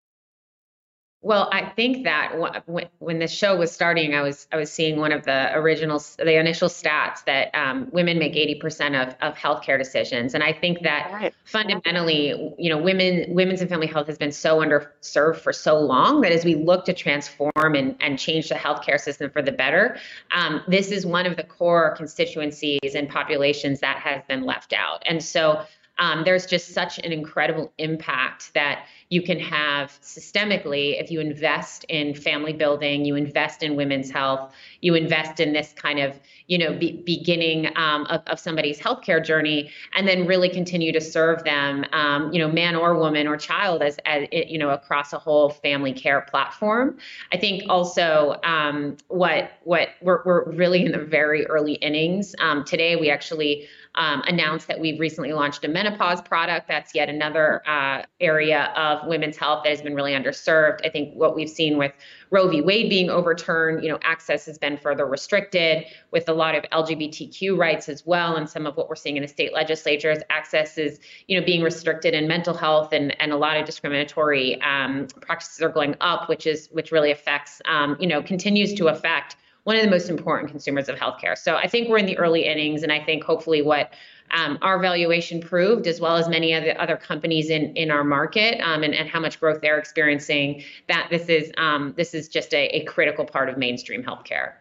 Well, 1.27 1.49
I 1.51 1.65
think 1.65 2.05
that 2.05 2.37
when, 2.69 2.87
when 3.01 3.19
the 3.19 3.27
show 3.27 3.57
was 3.57 3.73
starting, 3.73 4.15
I 4.15 4.23
was 4.23 4.47
I 4.53 4.57
was 4.57 4.71
seeing 4.71 5.01
one 5.01 5.11
of 5.11 5.25
the 5.25 5.53
original, 5.57 6.01
the 6.19 6.39
initial 6.39 6.69
stats 6.69 7.25
that 7.25 7.53
um, 7.53 7.89
women 7.91 8.21
make 8.21 8.35
80% 8.35 9.09
of, 9.09 9.17
of 9.21 9.35
healthcare 9.37 9.77
decisions, 9.77 10.35
and 10.35 10.45
I 10.45 10.53
think 10.53 10.83
that 10.83 11.11
right. 11.13 11.35
fundamentally, 11.45 12.55
you 12.59 12.71
know, 12.71 12.79
women 12.79 13.25
women's 13.35 13.61
and 13.61 13.69
family 13.69 13.89
health 13.89 14.07
has 14.07 14.19
been 14.19 14.31
so 14.31 14.59
underserved 14.59 15.39
for 15.39 15.53
so 15.53 15.81
long 15.81 16.21
that 16.21 16.31
as 16.31 16.45
we 16.45 16.55
look 16.55 16.85
to 16.85 16.93
transform 16.93 17.75
and, 17.75 17.97
and 17.99 18.21
change 18.21 18.49
the 18.49 18.55
healthcare 18.55 19.01
system 19.01 19.29
for 19.29 19.43
the 19.43 19.51
better, 19.51 19.99
um, 20.33 20.63
this 20.69 20.93
is 20.93 21.05
one 21.05 21.27
of 21.27 21.37
the 21.37 21.43
core 21.43 21.97
constituencies 21.97 22.95
and 22.95 23.09
populations 23.09 23.81
that 23.81 23.97
has 23.97 24.23
been 24.29 24.45
left 24.45 24.73
out, 24.73 25.03
and 25.05 25.25
so 25.25 25.67
um, 25.99 26.25
there's 26.25 26.47
just 26.47 26.73
such 26.73 26.99
an 26.99 27.13
incredible 27.13 27.73
impact 27.79 28.53
that 28.55 28.87
you 29.09 29.23
can 29.23 29.39
have 29.39 29.91
systemically 30.03 31.01
if 31.01 31.11
you 31.11 31.21
invest 31.21 31.85
in 31.89 32.15
family 32.15 32.53
building, 32.53 33.05
you 33.05 33.15
invest 33.15 33.63
in 33.63 33.77
women's 33.77 34.11
health, 34.11 34.53
you 34.81 34.95
invest 34.95 35.39
in 35.39 35.53
this 35.53 35.73
kind 35.73 35.99
of 36.01 36.19
you 36.49 36.59
know 36.59 36.77
be, 36.77 37.03
beginning 37.05 37.69
um, 37.77 38.07
of, 38.07 38.23
of 38.27 38.41
somebody's 38.41 38.79
healthcare 38.79 39.25
journey, 39.25 39.71
and 39.95 40.09
then 40.09 40.27
really 40.27 40.49
continue 40.49 40.93
to 40.93 41.01
serve 41.01 41.45
them, 41.45 41.85
um, 41.93 42.33
you 42.33 42.39
know, 42.39 42.49
man 42.49 42.75
or 42.75 42.97
woman 42.97 43.27
or 43.27 43.37
child 43.37 43.83
as, 43.83 43.99
as 44.07 44.27
you 44.33 44.59
know 44.59 44.71
across 44.71 45.13
a 45.13 45.19
whole 45.19 45.51
family 45.51 45.93
care 45.93 46.23
platform. 46.23 46.99
I 47.33 47.37
think 47.37 47.65
also 47.69 48.37
um, 48.43 48.97
what 49.09 49.53
what 49.63 49.91
we're, 50.01 50.23
we're 50.25 50.51
really 50.51 50.85
in 50.85 50.93
the 50.93 51.05
very 51.05 51.47
early 51.47 51.75
innings. 51.75 52.35
Um, 52.41 52.65
today 52.65 52.97
we 52.97 53.11
actually 53.11 53.69
um, 53.97 54.23
announced 54.27 54.69
that 54.69 54.79
we've 54.79 55.01
recently 55.01 55.33
launched 55.33 55.65
a 55.65 55.69
menopause 55.69 56.21
product. 56.21 56.69
That's 56.69 56.95
yet 56.95 57.09
another 57.09 57.67
uh, 57.67 58.03
area 58.21 58.73
of 58.77 58.96
women's 59.07 59.37
health 59.37 59.63
that 59.65 59.71
has 59.71 59.83
been 59.83 59.95
really 59.95 60.13
underserved. 60.13 60.85
I 60.85 60.89
think 60.89 61.15
what 61.15 61.35
we've 61.35 61.49
seen 61.49 61.79
with 61.79 61.93
Roe 62.31 62.49
v. 62.49 62.61
Wade 62.61 62.89
being 62.89 63.11
overturned, 63.11 63.83
you 63.83 63.89
know, 63.89 63.99
access 64.03 64.47
has 64.47 64.59
been 64.59 64.77
further 64.79 65.07
restricted 65.07 65.85
with 66.11 66.29
a 66.29 66.33
lot 66.33 66.55
of 66.55 66.65
LGBTQ 66.73 67.57
rights 67.57 67.89
as 67.89 68.05
well. 68.07 68.37
And 68.37 68.49
some 68.49 68.67
of 68.67 68.77
what 68.77 68.89
we're 68.89 68.97
seeing 68.97 69.17
in 69.17 69.23
the 69.23 69.29
state 69.29 69.53
legislatures, 69.53 70.19
access 70.31 70.79
is, 70.79 70.99
you 71.27 71.39
know, 71.39 71.45
being 71.45 71.63
restricted 71.63 72.15
in 72.15 72.27
mental 72.27 72.55
health 72.55 72.93
and, 72.93 73.19
and 73.21 73.33
a 73.33 73.37
lot 73.37 73.57
of 73.57 73.67
discriminatory 73.67 74.61
um, 74.63 75.07
practices 75.21 75.63
are 75.63 75.69
going 75.69 75.97
up, 76.01 76.29
which 76.29 76.47
is 76.47 76.69
which 76.73 76.93
really 76.93 77.11
affects, 77.11 77.61
um, 77.67 77.97
you 78.01 78.07
know, 78.07 78.23
continues 78.23 78.75
to 78.75 78.89
affect 78.89 79.37
one 79.67 79.75
of 79.75 79.83
the 79.83 79.91
most 79.91 80.09
important 80.09 80.49
consumers 80.49 80.89
of 80.89 80.97
healthcare. 80.97 81.37
So 81.37 81.57
I 81.57 81.67
think 81.67 81.89
we're 81.89 81.99
in 81.99 82.07
the 82.07 82.17
early 82.19 82.45
innings, 82.45 82.85
and 82.85 82.93
I 82.93 83.03
think 83.03 83.25
hopefully 83.25 83.63
what 83.63 83.93
um, 84.33 84.59
our 84.63 84.79
valuation 84.79 85.41
proved, 85.41 85.87
as 85.87 86.01
well 86.01 86.17
as 86.17 86.29
many 86.29 86.53
of 86.53 86.65
the 86.65 86.81
other 86.81 86.97
companies 86.97 87.51
in 87.51 87.77
in 87.77 87.91
our 87.91 88.05
market, 88.05 88.61
um, 88.61 88.83
and 88.83 88.95
and 88.95 89.09
how 89.09 89.21
much 89.21 89.41
growth 89.41 89.61
they're 89.61 89.79
experiencing, 89.79 90.63
that 90.89 91.09
this 91.11 91.29
is 91.29 91.53
um, 91.59 91.95
this 91.97 92.15
is 92.15 92.29
just 92.29 92.55
a, 92.55 92.67
a 92.77 92.85
critical 92.85 93.25
part 93.25 93.49
of 93.49 93.57
mainstream 93.57 94.03
healthcare. 94.03 94.55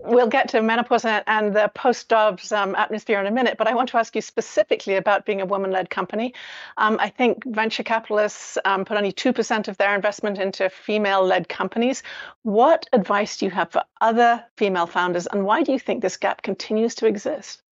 We'll 0.00 0.28
get 0.28 0.48
to 0.50 0.62
menopause 0.62 1.04
and 1.04 1.56
the 1.56 1.72
post 1.74 2.08
Dobbs 2.08 2.52
um, 2.52 2.76
atmosphere 2.76 3.18
in 3.18 3.26
a 3.26 3.32
minute, 3.32 3.58
but 3.58 3.66
I 3.66 3.74
want 3.74 3.88
to 3.88 3.96
ask 3.96 4.14
you 4.14 4.22
specifically 4.22 4.94
about 4.94 5.26
being 5.26 5.40
a 5.40 5.46
woman 5.46 5.72
led 5.72 5.90
company. 5.90 6.34
Um, 6.76 6.98
I 7.00 7.08
think 7.08 7.44
venture 7.44 7.82
capitalists 7.82 8.56
um, 8.64 8.84
put 8.84 8.96
only 8.96 9.10
2% 9.10 9.66
of 9.66 9.76
their 9.76 9.96
investment 9.96 10.38
into 10.38 10.70
female 10.70 11.24
led 11.24 11.48
companies. 11.48 12.04
What 12.42 12.88
advice 12.92 13.38
do 13.38 13.46
you 13.46 13.50
have 13.50 13.72
for 13.72 13.82
other 14.00 14.44
female 14.56 14.86
founders, 14.86 15.26
and 15.26 15.44
why 15.44 15.64
do 15.64 15.72
you 15.72 15.80
think 15.80 16.00
this 16.00 16.16
gap 16.16 16.42
continues 16.42 16.94
to 16.96 17.06
exist? 17.06 17.62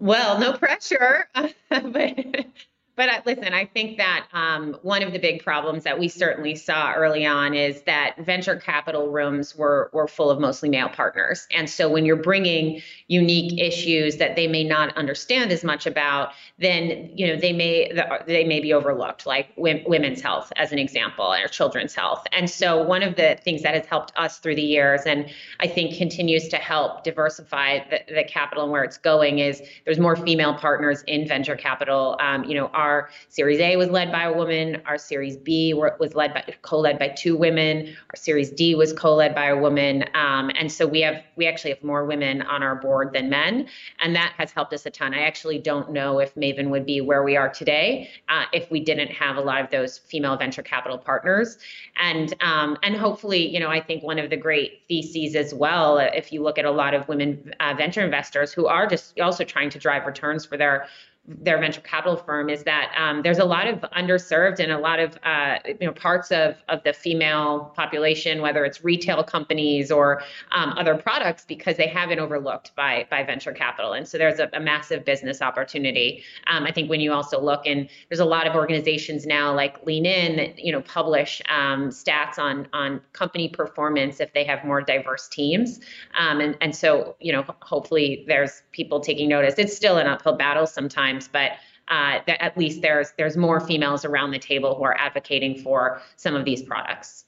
Well, 0.00 0.38
no 0.38 0.52
pressure, 0.54 1.28
but 1.70 2.46
but 2.94 3.24
listen, 3.24 3.54
I 3.54 3.64
think 3.64 3.96
that 3.96 4.26
um, 4.34 4.76
one 4.82 5.02
of 5.02 5.12
the 5.12 5.18
big 5.18 5.42
problems 5.42 5.84
that 5.84 5.98
we 5.98 6.08
certainly 6.08 6.54
saw 6.54 6.92
early 6.92 7.24
on 7.24 7.54
is 7.54 7.82
that 7.82 8.16
venture 8.18 8.56
capital 8.56 9.08
rooms 9.08 9.56
were 9.56 9.88
were 9.94 10.06
full 10.06 10.30
of 10.30 10.38
mostly 10.38 10.68
male 10.68 10.90
partners, 10.90 11.46
and 11.52 11.70
so 11.70 11.88
when 11.88 12.04
you're 12.04 12.16
bringing 12.16 12.82
unique 13.08 13.58
issues 13.58 14.18
that 14.18 14.36
they 14.36 14.46
may 14.46 14.62
not 14.62 14.94
understand 14.96 15.52
as 15.52 15.64
much 15.64 15.86
about, 15.86 16.32
then 16.58 17.10
you 17.14 17.26
know 17.26 17.36
they 17.36 17.52
may 17.52 17.90
they 18.26 18.44
may 18.44 18.60
be 18.60 18.74
overlooked, 18.74 19.24
like 19.26 19.48
women's 19.56 20.20
health 20.20 20.52
as 20.56 20.70
an 20.70 20.78
example, 20.78 21.32
or 21.32 21.48
children's 21.48 21.94
health. 21.94 22.26
And 22.32 22.50
so 22.50 22.82
one 22.82 23.02
of 23.02 23.16
the 23.16 23.38
things 23.42 23.62
that 23.62 23.74
has 23.74 23.86
helped 23.86 24.12
us 24.16 24.38
through 24.38 24.56
the 24.56 24.62
years, 24.62 25.02
and 25.06 25.30
I 25.60 25.66
think 25.66 25.96
continues 25.96 26.48
to 26.48 26.56
help 26.56 27.04
diversify 27.04 27.78
the, 27.88 28.00
the 28.14 28.24
capital 28.24 28.64
and 28.64 28.72
where 28.72 28.84
it's 28.84 28.98
going, 28.98 29.38
is 29.38 29.62
there's 29.86 29.98
more 29.98 30.14
female 30.14 30.54
partners 30.54 31.02
in 31.06 31.26
venture 31.26 31.56
capital. 31.56 32.18
Um, 32.20 32.44
you 32.44 32.54
know 32.54 32.70
our 32.82 33.08
Series 33.28 33.60
A 33.60 33.76
was 33.76 33.88
led 33.88 34.10
by 34.10 34.24
a 34.24 34.32
woman. 34.32 34.82
Our 34.86 34.98
Series 34.98 35.36
B 35.36 35.72
was 35.74 36.14
led 36.14 36.34
by 36.34 36.42
co-led 36.62 36.98
by 36.98 37.08
two 37.08 37.36
women. 37.36 37.74
Our 38.10 38.16
Series 38.16 38.50
D 38.50 38.74
was 38.74 38.92
co-led 38.92 39.34
by 39.34 39.46
a 39.46 39.56
woman. 39.56 40.04
Um, 40.14 40.50
and 40.58 40.70
so 40.70 40.86
we 40.86 41.00
have 41.02 41.22
we 41.36 41.46
actually 41.46 41.70
have 41.70 41.82
more 41.82 42.04
women 42.04 42.42
on 42.42 42.62
our 42.62 42.76
board 42.76 43.12
than 43.12 43.30
men, 43.30 43.68
and 44.00 44.14
that 44.16 44.32
has 44.36 44.50
helped 44.50 44.72
us 44.72 44.84
a 44.86 44.90
ton. 44.90 45.14
I 45.14 45.22
actually 45.22 45.58
don't 45.58 45.92
know 45.92 46.18
if 46.18 46.34
Maven 46.34 46.68
would 46.70 46.84
be 46.84 47.00
where 47.00 47.22
we 47.22 47.36
are 47.36 47.48
today 47.48 48.10
uh, 48.28 48.44
if 48.52 48.70
we 48.70 48.80
didn't 48.80 49.12
have 49.12 49.36
a 49.36 49.40
lot 49.40 49.60
of 49.62 49.70
those 49.70 49.98
female 49.98 50.36
venture 50.36 50.62
capital 50.62 50.98
partners. 50.98 51.58
And 51.96 52.34
um, 52.40 52.76
and 52.82 52.96
hopefully, 52.96 53.42
you 53.54 53.60
know, 53.60 53.68
I 53.68 53.80
think 53.80 54.02
one 54.02 54.18
of 54.18 54.28
the 54.28 54.36
great 54.36 54.82
theses 54.88 55.36
as 55.36 55.54
well, 55.54 55.98
if 55.98 56.32
you 56.32 56.42
look 56.42 56.58
at 56.58 56.64
a 56.64 56.70
lot 56.82 56.94
of 56.94 57.08
women 57.08 57.54
uh, 57.60 57.74
venture 57.76 58.04
investors 58.04 58.52
who 58.52 58.66
are 58.66 58.86
just 58.86 59.18
also 59.20 59.44
trying 59.44 59.70
to 59.70 59.78
drive 59.78 60.04
returns 60.06 60.44
for 60.44 60.56
their 60.56 60.86
their 61.24 61.58
venture 61.58 61.80
capital 61.80 62.16
firm 62.16 62.50
is 62.50 62.64
that 62.64 62.92
um, 62.98 63.22
there's 63.22 63.38
a 63.38 63.44
lot 63.44 63.68
of 63.68 63.78
underserved 63.96 64.58
and 64.58 64.72
a 64.72 64.78
lot 64.78 64.98
of 64.98 65.16
uh, 65.22 65.58
you 65.66 65.86
know 65.86 65.92
parts 65.92 66.32
of 66.32 66.56
of 66.68 66.82
the 66.82 66.92
female 66.92 67.72
population, 67.76 68.42
whether 68.42 68.64
it's 68.64 68.82
retail 68.82 69.22
companies 69.22 69.92
or 69.92 70.20
um, 70.50 70.70
other 70.76 70.96
products, 70.96 71.44
because 71.44 71.76
they 71.76 71.86
have 71.86 72.08
been 72.08 72.18
overlooked 72.18 72.74
by 72.74 73.06
by 73.08 73.22
venture 73.22 73.52
capital, 73.52 73.92
and 73.92 74.08
so 74.08 74.18
there's 74.18 74.40
a, 74.40 74.50
a 74.52 74.58
massive 74.58 75.04
business 75.04 75.40
opportunity. 75.40 76.24
Um, 76.48 76.64
I 76.64 76.72
think 76.72 76.90
when 76.90 77.00
you 77.00 77.12
also 77.12 77.40
look 77.40 77.66
and 77.66 77.88
there's 78.08 78.20
a 78.20 78.24
lot 78.24 78.48
of 78.48 78.56
organizations 78.56 79.24
now 79.24 79.54
like 79.54 79.80
Lean 79.86 80.06
In 80.06 80.36
that 80.36 80.58
you 80.58 80.72
know 80.72 80.80
publish 80.82 81.40
um, 81.48 81.90
stats 81.90 82.36
on 82.36 82.66
on 82.72 83.00
company 83.12 83.48
performance 83.48 84.18
if 84.18 84.32
they 84.32 84.42
have 84.42 84.64
more 84.64 84.82
diverse 84.82 85.28
teams, 85.28 85.78
um, 86.18 86.40
and 86.40 86.56
and 86.60 86.74
so 86.74 87.14
you 87.20 87.30
know 87.30 87.44
hopefully 87.60 88.24
there's 88.26 88.62
people 88.72 88.98
taking 88.98 89.28
notice. 89.28 89.54
It's 89.56 89.76
still 89.76 89.98
an 89.98 90.08
uphill 90.08 90.36
battle 90.36 90.66
sometimes 90.66 91.11
times, 91.12 91.28
but 91.28 91.52
uh, 91.88 92.20
at 92.28 92.56
least 92.56 92.82
there's 92.82 93.12
there's 93.18 93.36
more 93.36 93.60
females 93.60 94.04
around 94.04 94.30
the 94.30 94.38
table 94.38 94.74
who 94.74 94.84
are 94.84 94.96
advocating 94.98 95.58
for 95.58 96.00
some 96.16 96.34
of 96.34 96.44
these 96.44 96.62
products. 96.62 97.24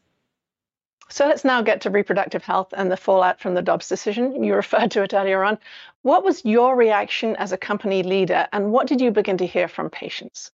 So 1.11 1.27
let's 1.27 1.45
now 1.45 1.61
get 1.61 1.83
to 1.83 1.91
reproductive 1.91 2.43
health 2.43 2.73
and 2.77 2.91
the 2.91 2.97
fallout 2.97 3.39
from 3.39 3.55
the 3.55 3.63
Dobbs 3.63 3.89
decision. 3.89 4.43
You 4.43 4.55
referred 4.55 4.91
to 4.93 5.03
it 5.03 5.13
earlier 5.13 5.45
on. 5.45 5.59
What 6.03 6.25
was 6.25 6.45
your 6.45 6.77
reaction 6.77 7.37
as 7.37 7.53
a 7.53 7.59
company 7.59 8.03
leader, 8.03 8.47
and 8.53 8.73
what 8.73 8.87
did 8.87 9.01
you 9.01 9.11
begin 9.11 9.37
to 9.39 9.47
hear 9.47 9.69
from 9.69 9.91
patients? 9.91 10.51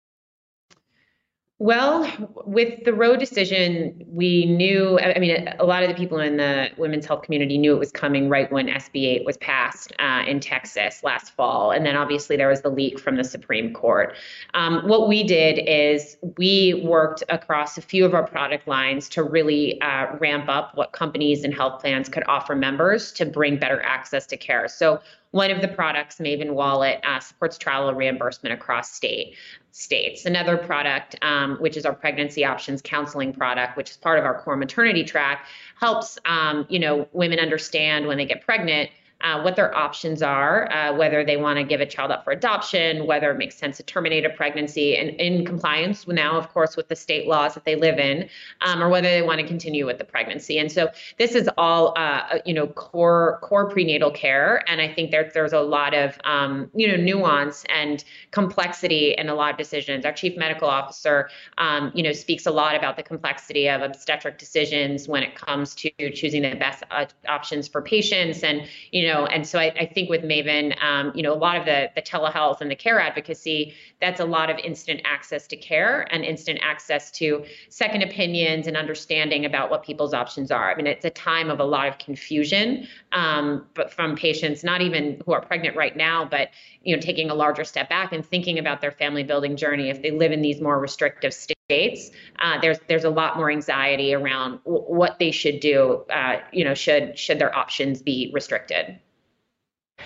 Well, 1.61 2.11
with 2.47 2.85
the 2.87 2.95
Roe 2.95 3.17
decision, 3.17 4.03
we 4.09 4.47
knew, 4.47 4.99
I 4.99 5.19
mean, 5.19 5.47
a 5.59 5.67
lot 5.67 5.83
of 5.83 5.91
the 5.91 5.95
people 5.95 6.19
in 6.19 6.39
the 6.39 6.71
women's 6.79 7.05
health 7.05 7.21
community 7.21 7.59
knew 7.59 7.75
it 7.75 7.79
was 7.79 7.93
coming 7.93 8.31
right 8.31 8.51
when 8.51 8.69
SB 8.69 9.05
8 9.05 9.27
was 9.27 9.37
passed 9.37 9.93
uh, 9.99 10.23
in 10.27 10.41
Texas 10.41 11.05
last 11.05 11.33
fall. 11.33 11.71
And 11.71 11.85
then 11.85 11.97
obviously 11.97 12.39
there 12.39 12.49
was 12.49 12.63
the 12.63 12.71
leak 12.71 12.99
from 12.99 13.17
the 13.17 13.25
Supreme 13.25 13.75
Court. 13.75 14.15
Um, 14.55 14.89
what 14.89 15.07
we 15.07 15.23
did 15.23 15.59
is 15.69 16.17
we 16.39 16.81
worked 16.83 17.25
across 17.29 17.77
a 17.77 17.83
few 17.83 18.07
of 18.07 18.15
our 18.15 18.27
product 18.27 18.67
lines 18.67 19.11
to 19.11 19.23
really 19.23 19.79
uh, 19.83 20.17
ramp 20.19 20.47
up 20.49 20.75
what 20.77 20.93
companies 20.93 21.45
and 21.45 21.53
health 21.53 21.83
plans 21.83 22.09
could 22.09 22.25
offer 22.27 22.57
members 22.57 23.13
to 23.13 23.27
bring 23.27 23.59
better 23.59 23.83
access 23.83 24.25
to 24.29 24.39
care. 24.39 24.67
So 24.67 25.01
one 25.33 25.51
of 25.51 25.61
the 25.61 25.69
products, 25.69 26.17
Maven 26.17 26.55
Wallet, 26.55 27.01
uh, 27.05 27.21
supports 27.21 27.57
travel 27.57 27.93
reimbursement 27.95 28.53
across 28.53 28.91
state 28.91 29.37
states. 29.73 30.27
Another 30.27 30.57
product, 30.57 31.17
um, 31.23 31.57
which 31.59 31.77
is 31.77 31.87
our 31.87 31.95
pregnancy 31.95 32.45
options 32.45 32.83
counseling 32.83 33.33
product, 33.33 33.77
which 33.77 33.91
is 33.91 33.97
part 33.97 34.19
of 34.19 34.25
our 34.25 34.41
core 34.41 34.57
maternity 34.57 35.05
track, 35.05 35.47
helps 35.79 36.19
um, 36.25 36.67
you 36.69 36.79
know 36.79 37.09
women 37.13 37.39
understand 37.39 38.07
when 38.07 38.19
they 38.19 38.27
get 38.27 38.43
pregnant 38.43 38.91
uh, 39.23 39.41
what 39.43 39.57
their 39.57 39.77
options 39.77 40.23
are, 40.23 40.71
uh, 40.73 40.95
whether 40.95 41.25
they 41.25 41.37
want 41.37 41.59
to 41.59 41.65
give 41.65 41.81
a 41.81 41.87
child 41.87 42.11
up 42.11 42.25
for 42.25 42.33
adoption, 42.33 43.07
whether 43.07 43.31
it 43.31 43.39
makes 43.39 43.57
sense 43.57 43.77
to 43.77 43.83
terminate 43.83 44.25
a 44.25 44.31
pregnancy, 44.31 44.97
and 44.97 45.11
in 45.21 45.45
compliance 45.45 46.07
now, 46.09 46.39
of 46.39 46.49
course, 46.53 46.77
with 46.77 46.89
the 46.89 46.97
state 46.97 47.27
laws 47.27 47.55
that 47.55 47.65
they 47.65 47.77
live 47.77 47.99
in, 47.99 48.29
um, 48.63 48.83
or 48.83 48.89
whether 48.89 49.09
they 49.09 49.23
want 49.23 49.41
to 49.41 49.47
continue 49.47 49.85
with 49.85 49.99
the 49.99 50.05
pregnancy. 50.05 50.59
And 50.59 50.73
so 50.73 50.89
this 51.19 51.35
is 51.35 51.49
all, 51.59 51.93
uh, 51.97 52.39
you 52.47 52.55
know, 52.55 52.67
core 52.67 53.39
core 53.43 53.69
prenatal 53.69 54.11
care, 54.11 54.65
and 54.69 54.81
I 54.81 54.93
think 54.93 55.11
there, 55.11 55.31
there's 55.35 55.53
a 55.53 55.61
lot 55.61 55.93
of, 55.95 56.19
um, 56.25 56.71
you 56.75 56.89
know, 56.89 56.97
nuance 56.97 57.65
and 57.69 58.03
complexity 58.31 59.15
in 59.19 59.29
a 59.29 59.35
lot 59.35 59.53
of 59.53 59.59
decisions. 59.59 60.05
Our 60.05 60.13
chief 60.13 60.37
medical 60.37 60.69
officer, 60.69 61.29
um, 61.59 61.93
you 61.95 62.03
know, 62.03 62.13
speaks 62.13 62.47
a 62.47 62.51
lot 62.51 62.75
about 62.75 62.97
the 62.97 63.03
complexity 63.03 63.69
of 63.69 63.83
obstetric 63.83 64.39
decisions 64.39 65.09
when 65.09 65.23
it 65.23 65.35
comes 65.35 65.75
to 65.75 65.91
choosing 66.13 66.43
the 66.43 66.55
best 66.55 66.85
uh, 66.91 67.05
options 67.29 67.69
for 67.69 67.83
patients, 67.83 68.43
and 68.43 68.67
you 68.91 69.07
know 69.07 69.10
know, 69.13 69.27
and 69.27 69.47
so 69.47 69.59
I, 69.59 69.73
I 69.79 69.87
think 69.87 70.09
with 70.11 70.23
Maven, 70.23 70.81
um, 70.83 71.13
you 71.15 71.23
know, 71.23 71.33
a 71.33 71.37
lot 71.37 71.57
of 71.57 71.65
the 71.65 71.91
the 71.95 72.03
telehealth 72.03 72.61
and 72.61 72.71
the 72.71 72.77
care 72.77 73.01
advocacy, 73.01 73.75
that's 74.01 74.21
a 74.21 74.25
lot 74.25 74.51
of 74.51 74.59
instant 74.59 75.01
access 75.05 75.47
to 75.49 75.57
care 75.57 76.07
and 76.13 76.25
instant 76.25 76.59
access 76.63 77.11
to 77.13 77.45
second 77.69 78.03
opinions 78.03 78.67
and 78.67 78.77
understanding 78.77 79.45
about 79.45 79.71
what 79.71 79.83
people's 79.83 80.15
options 80.15 80.51
are. 80.51 80.71
I 80.71 80.77
mean, 80.77 80.87
it's 80.87 81.05
a 81.05 81.11
time 81.11 81.51
of 81.51 81.61
a 81.61 81.65
lot 81.65 81.89
of 81.89 81.99
confusion, 81.99 82.87
um, 83.13 83.67
but 83.75 83.93
from 83.93 84.17
patients, 84.17 84.65
not 84.65 84.81
even 84.81 85.21
who 85.25 85.33
are 85.33 85.41
pregnant 85.41 85.77
right 85.77 85.97
now, 85.97 86.25
but 86.25 86.51
you 86.83 86.95
know, 86.95 87.01
taking 87.01 87.31
a 87.31 87.35
larger 87.35 87.65
step 87.65 87.89
back 87.89 88.13
and 88.13 88.25
thinking 88.25 88.59
about 88.59 88.81
their 88.81 88.93
family 88.93 89.23
building 89.23 89.57
journey. 89.57 89.91
If 89.91 90.03
they 90.03 90.11
live 90.11 90.33
in 90.33 90.43
these 90.43 90.61
more 90.61 90.79
restrictive 90.79 91.35
states, 91.35 91.60
uh, 91.71 92.61
there's 92.61 92.79
there's 92.89 93.05
a 93.05 93.11
lot 93.11 93.37
more 93.37 93.51
anxiety 93.51 94.15
around 94.15 94.61
w- 94.65 94.85
what 94.85 95.19
they 95.19 95.31
should 95.31 95.61
do. 95.61 96.05
Uh, 96.11 96.41
you 96.53 96.65
know, 96.65 96.75
should 96.75 97.19
should 97.19 97.39
their 97.39 97.57
options 97.57 98.03
be 98.03 98.31
restricted? 98.35 98.99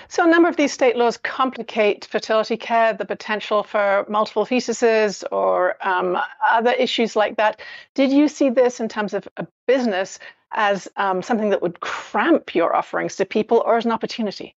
So, 0.09 0.25
a 0.25 0.31
number 0.31 0.49
of 0.49 0.57
these 0.57 0.73
state 0.73 0.97
laws 0.97 1.17
complicate 1.17 2.05
fertility 2.05 2.57
care, 2.57 2.93
the 2.93 3.05
potential 3.05 3.63
for 3.63 4.05
multiple 4.09 4.45
fetuses 4.45 5.25
or 5.31 5.77
um, 5.87 6.19
other 6.49 6.73
issues 6.73 7.17
like 7.17 7.37
that. 7.37 7.61
Did 7.95 8.11
you 8.11 8.29
see 8.29 8.51
this 8.51 8.81
in 8.81 8.89
terms 8.89 9.15
of 9.15 9.29
a 9.37 9.47
business 9.67 10.19
as 10.53 10.89
um, 10.97 11.23
something 11.23 11.51
that 11.51 11.63
would 11.63 11.81
cramp 11.81 12.55
your 12.55 12.75
offerings 12.75 13.17
to 13.17 13.25
people 13.25 13.63
or 13.65 13.77
as 13.77 13.85
an 13.85 13.93
opportunity? 13.93 14.55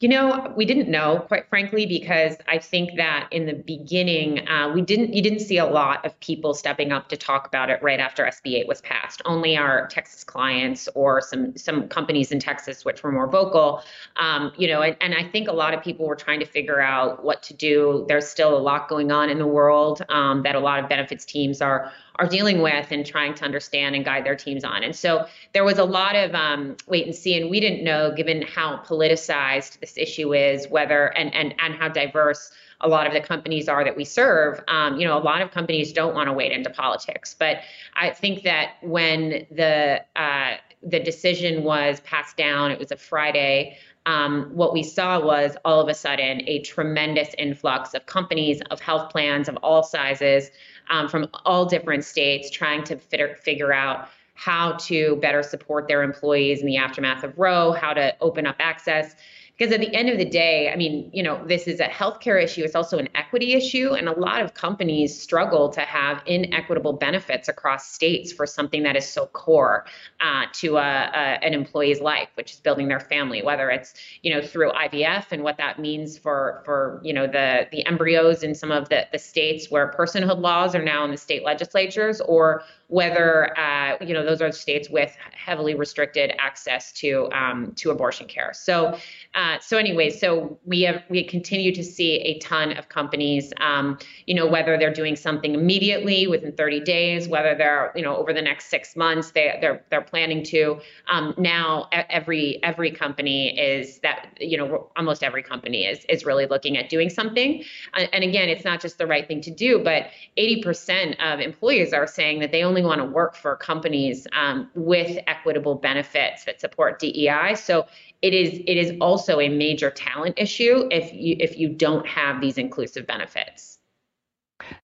You 0.00 0.08
know, 0.08 0.50
we 0.56 0.64
didn't 0.64 0.88
know, 0.88 1.22
quite 1.28 1.46
frankly, 1.50 1.84
because 1.84 2.36
I 2.48 2.56
think 2.58 2.96
that 2.96 3.28
in 3.30 3.44
the 3.44 3.52
beginning, 3.52 4.48
uh, 4.48 4.72
we 4.74 4.80
didn't. 4.80 5.12
You 5.12 5.20
didn't 5.20 5.40
see 5.40 5.58
a 5.58 5.66
lot 5.66 6.06
of 6.06 6.18
people 6.20 6.54
stepping 6.54 6.90
up 6.90 7.10
to 7.10 7.18
talk 7.18 7.46
about 7.46 7.68
it 7.68 7.82
right 7.82 8.00
after 8.00 8.24
SB 8.24 8.60
8 8.60 8.66
was 8.66 8.80
passed. 8.80 9.20
Only 9.26 9.58
our 9.58 9.88
Texas 9.88 10.24
clients 10.24 10.88
or 10.94 11.20
some 11.20 11.54
some 11.54 11.86
companies 11.88 12.32
in 12.32 12.40
Texas, 12.40 12.82
which 12.82 13.02
were 13.02 13.12
more 13.12 13.26
vocal. 13.26 13.82
Um, 14.16 14.52
you 14.56 14.68
know, 14.68 14.80
and, 14.80 14.96
and 15.02 15.14
I 15.14 15.22
think 15.22 15.48
a 15.48 15.52
lot 15.52 15.74
of 15.74 15.82
people 15.84 16.06
were 16.06 16.16
trying 16.16 16.40
to 16.40 16.46
figure 16.46 16.80
out 16.80 17.22
what 17.22 17.42
to 17.42 17.54
do. 17.54 18.06
There's 18.08 18.26
still 18.26 18.56
a 18.56 18.62
lot 18.62 18.88
going 18.88 19.12
on 19.12 19.28
in 19.28 19.38
the 19.38 19.46
world 19.46 20.00
um, 20.08 20.44
that 20.44 20.54
a 20.54 20.60
lot 20.60 20.82
of 20.82 20.88
benefits 20.88 21.26
teams 21.26 21.60
are 21.60 21.92
are 22.20 22.28
dealing 22.28 22.60
with 22.62 22.92
and 22.92 23.06
trying 23.06 23.34
to 23.34 23.44
understand 23.44 23.90
and 23.96 24.04
guide 24.04 24.24
their 24.24 24.36
teams 24.36 24.62
on. 24.62 24.84
And 24.84 24.94
so 24.94 25.10
there 25.54 25.64
was 25.64 25.78
a 25.78 25.84
lot 25.84 26.14
of 26.14 26.34
um, 26.34 26.76
wait 26.86 27.06
and 27.06 27.14
see, 27.14 27.34
and 27.38 27.50
we 27.50 27.58
didn't 27.60 27.82
know, 27.82 28.12
given 28.14 28.42
how 28.42 28.68
politicized 28.90 29.80
this 29.80 29.94
issue 29.96 30.34
is, 30.34 30.68
whether 30.68 31.06
and 31.18 31.34
and 31.34 31.54
and 31.58 31.74
how 31.80 31.88
diverse 31.88 32.52
a 32.82 32.88
lot 32.88 33.06
of 33.06 33.12
the 33.12 33.20
companies 33.32 33.68
are 33.68 33.84
that 33.84 33.96
we 33.96 34.04
serve. 34.04 34.52
Um, 34.68 34.90
you 34.98 35.06
know, 35.06 35.16
a 35.18 35.24
lot 35.32 35.40
of 35.42 35.50
companies 35.50 35.92
don't 35.92 36.14
want 36.14 36.28
to 36.28 36.32
wade 36.32 36.52
into 36.52 36.70
politics, 36.70 37.34
but 37.38 37.54
I 37.94 38.10
think 38.10 38.42
that 38.44 38.66
when 38.82 39.46
the 39.50 40.04
uh, 40.14 40.52
the 40.82 41.00
decision 41.00 41.62
was 41.64 42.00
passed 42.00 42.36
down, 42.36 42.70
it 42.70 42.78
was 42.78 42.92
a 42.92 42.96
Friday. 42.96 43.76
um, 44.06 44.50
what 44.54 44.72
we 44.72 44.82
saw 44.82 45.20
was 45.20 45.56
all 45.64 45.80
of 45.80 45.88
a 45.88 45.94
sudden 45.94 46.42
a 46.48 46.60
tremendous 46.60 47.34
influx 47.36 47.94
of 47.94 48.06
companies, 48.06 48.60
of 48.70 48.80
health 48.80 49.10
plans 49.10 49.48
of 49.48 49.56
all 49.58 49.82
sizes 49.82 50.50
um, 50.90 51.08
from 51.08 51.28
all 51.44 51.64
different 51.64 52.04
states 52.04 52.50
trying 52.50 52.84
to 52.84 52.96
fit, 52.96 53.38
figure 53.38 53.72
out 53.72 54.08
how 54.34 54.72
to 54.72 55.16
better 55.16 55.42
support 55.42 55.86
their 55.86 56.02
employees 56.02 56.60
in 56.60 56.66
the 56.66 56.76
aftermath 56.76 57.24
of 57.24 57.38
Roe, 57.38 57.72
how 57.72 57.92
to 57.92 58.14
open 58.20 58.46
up 58.46 58.56
access 58.58 59.14
because 59.60 59.74
at 59.74 59.80
the 59.80 59.94
end 59.94 60.08
of 60.08 60.16
the 60.16 60.24
day, 60.24 60.72
I 60.72 60.76
mean, 60.76 61.10
you 61.12 61.22
know, 61.22 61.44
this 61.46 61.68
is 61.68 61.80
a 61.80 61.84
healthcare 61.84 62.42
issue. 62.42 62.64
It's 62.64 62.74
also 62.74 62.96
an 62.96 63.10
equity 63.14 63.52
issue. 63.52 63.92
And 63.92 64.08
a 64.08 64.18
lot 64.18 64.40
of 64.40 64.54
companies 64.54 65.20
struggle 65.20 65.68
to 65.68 65.82
have 65.82 66.22
inequitable 66.24 66.94
benefits 66.94 67.46
across 67.46 67.92
states 67.92 68.32
for 68.32 68.46
something 68.46 68.84
that 68.84 68.96
is 68.96 69.06
so 69.06 69.26
core 69.26 69.84
uh, 70.22 70.46
to 70.54 70.78
a, 70.78 70.80
a, 70.80 71.44
an 71.44 71.52
employee's 71.52 72.00
life, 72.00 72.30
which 72.36 72.54
is 72.54 72.60
building 72.60 72.88
their 72.88 73.00
family, 73.00 73.42
whether 73.42 73.68
it's, 73.68 73.92
you 74.22 74.34
know, 74.34 74.40
through 74.40 74.72
IVF 74.72 75.26
and 75.30 75.42
what 75.42 75.58
that 75.58 75.78
means 75.78 76.16
for, 76.16 76.62
for 76.64 76.98
you 77.04 77.12
know, 77.12 77.26
the, 77.26 77.68
the 77.70 77.84
embryos 77.84 78.42
in 78.42 78.54
some 78.54 78.72
of 78.72 78.88
the, 78.88 79.06
the 79.12 79.18
states 79.18 79.70
where 79.70 79.92
personhood 79.92 80.40
laws 80.40 80.74
are 80.74 80.82
now 80.82 81.04
in 81.04 81.10
the 81.10 81.18
state 81.18 81.44
legislatures, 81.44 82.22
or 82.22 82.62
whether 82.90 83.56
uh, 83.58 83.96
you 84.00 84.12
know 84.12 84.24
those 84.24 84.42
are 84.42 84.50
states 84.50 84.90
with 84.90 85.16
heavily 85.32 85.74
restricted 85.74 86.32
access 86.38 86.92
to 86.92 87.30
um, 87.32 87.72
to 87.76 87.90
abortion 87.90 88.26
care. 88.26 88.52
So 88.52 88.98
uh, 89.34 89.58
so 89.60 89.78
anyway, 89.78 90.10
so 90.10 90.58
we 90.64 90.82
have 90.82 91.04
we 91.08 91.22
continue 91.24 91.72
to 91.72 91.84
see 91.84 92.16
a 92.16 92.38
ton 92.40 92.76
of 92.76 92.88
companies, 92.88 93.52
um, 93.60 93.96
you 94.26 94.34
know, 94.34 94.46
whether 94.46 94.76
they're 94.76 94.92
doing 94.92 95.14
something 95.14 95.54
immediately 95.54 96.26
within 96.26 96.52
30 96.52 96.80
days, 96.80 97.28
whether 97.28 97.54
they're 97.54 97.92
you 97.94 98.02
know 98.02 98.16
over 98.16 98.32
the 98.32 98.42
next 98.42 98.66
six 98.66 98.96
months 98.96 99.30
they 99.30 99.56
they're 99.60 99.84
they're 99.90 100.00
planning 100.02 100.42
to. 100.44 100.80
Um, 101.08 101.34
now 101.38 101.88
every 101.92 102.62
every 102.64 102.90
company 102.90 103.56
is 103.58 104.00
that 104.00 104.36
you 104.40 104.56
know 104.56 104.90
almost 104.96 105.22
every 105.22 105.44
company 105.44 105.86
is 105.86 106.04
is 106.08 106.24
really 106.24 106.46
looking 106.46 106.76
at 106.76 106.88
doing 106.88 107.08
something. 107.08 107.62
And 107.94 108.24
again, 108.24 108.48
it's 108.48 108.64
not 108.64 108.80
just 108.80 108.98
the 108.98 109.06
right 109.06 109.26
thing 109.26 109.40
to 109.42 109.50
do, 109.50 109.78
but 109.78 110.08
80% 110.36 111.16
of 111.20 111.40
employees 111.40 111.92
are 111.92 112.06
saying 112.06 112.40
that 112.40 112.50
they 112.50 112.62
only 112.62 112.79
only 112.80 112.88
want 112.88 113.00
to 113.08 113.14
work 113.14 113.34
for 113.34 113.56
companies 113.56 114.26
um, 114.32 114.70
with 114.74 115.18
equitable 115.26 115.74
benefits 115.74 116.44
that 116.44 116.60
support 116.60 116.98
DEI. 116.98 117.54
So 117.54 117.86
it 118.22 118.34
is 118.34 118.60
it 118.66 118.76
is 118.76 118.92
also 119.00 119.40
a 119.40 119.48
major 119.48 119.90
talent 119.90 120.34
issue 120.38 120.88
if 120.90 121.12
you 121.12 121.36
if 121.38 121.58
you 121.58 121.68
don't 121.68 122.06
have 122.06 122.40
these 122.40 122.58
inclusive 122.58 123.06
benefits. 123.06 123.78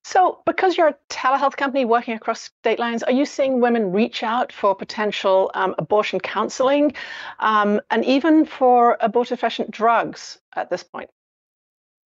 So, 0.03 0.41
because 0.47 0.77
you're 0.77 0.89
a 0.89 0.97
telehealth 1.11 1.57
company 1.57 1.85
working 1.85 2.15
across 2.15 2.51
state 2.61 2.79
lines, 2.79 3.03
are 3.03 3.13
you 3.13 3.27
seeing 3.27 3.61
women 3.61 3.93
reach 3.93 4.23
out 4.23 4.51
for 4.51 4.75
potential 4.75 5.51
um, 5.55 5.75
abortion 5.77 6.19
counseling 6.19 6.95
um, 7.41 7.81
and 7.91 8.03
even 8.05 8.47
for 8.47 8.97
abortifacient 9.03 9.71
drugs 9.71 10.39
at 10.55 10.71
this 10.71 10.83
point? 10.83 11.11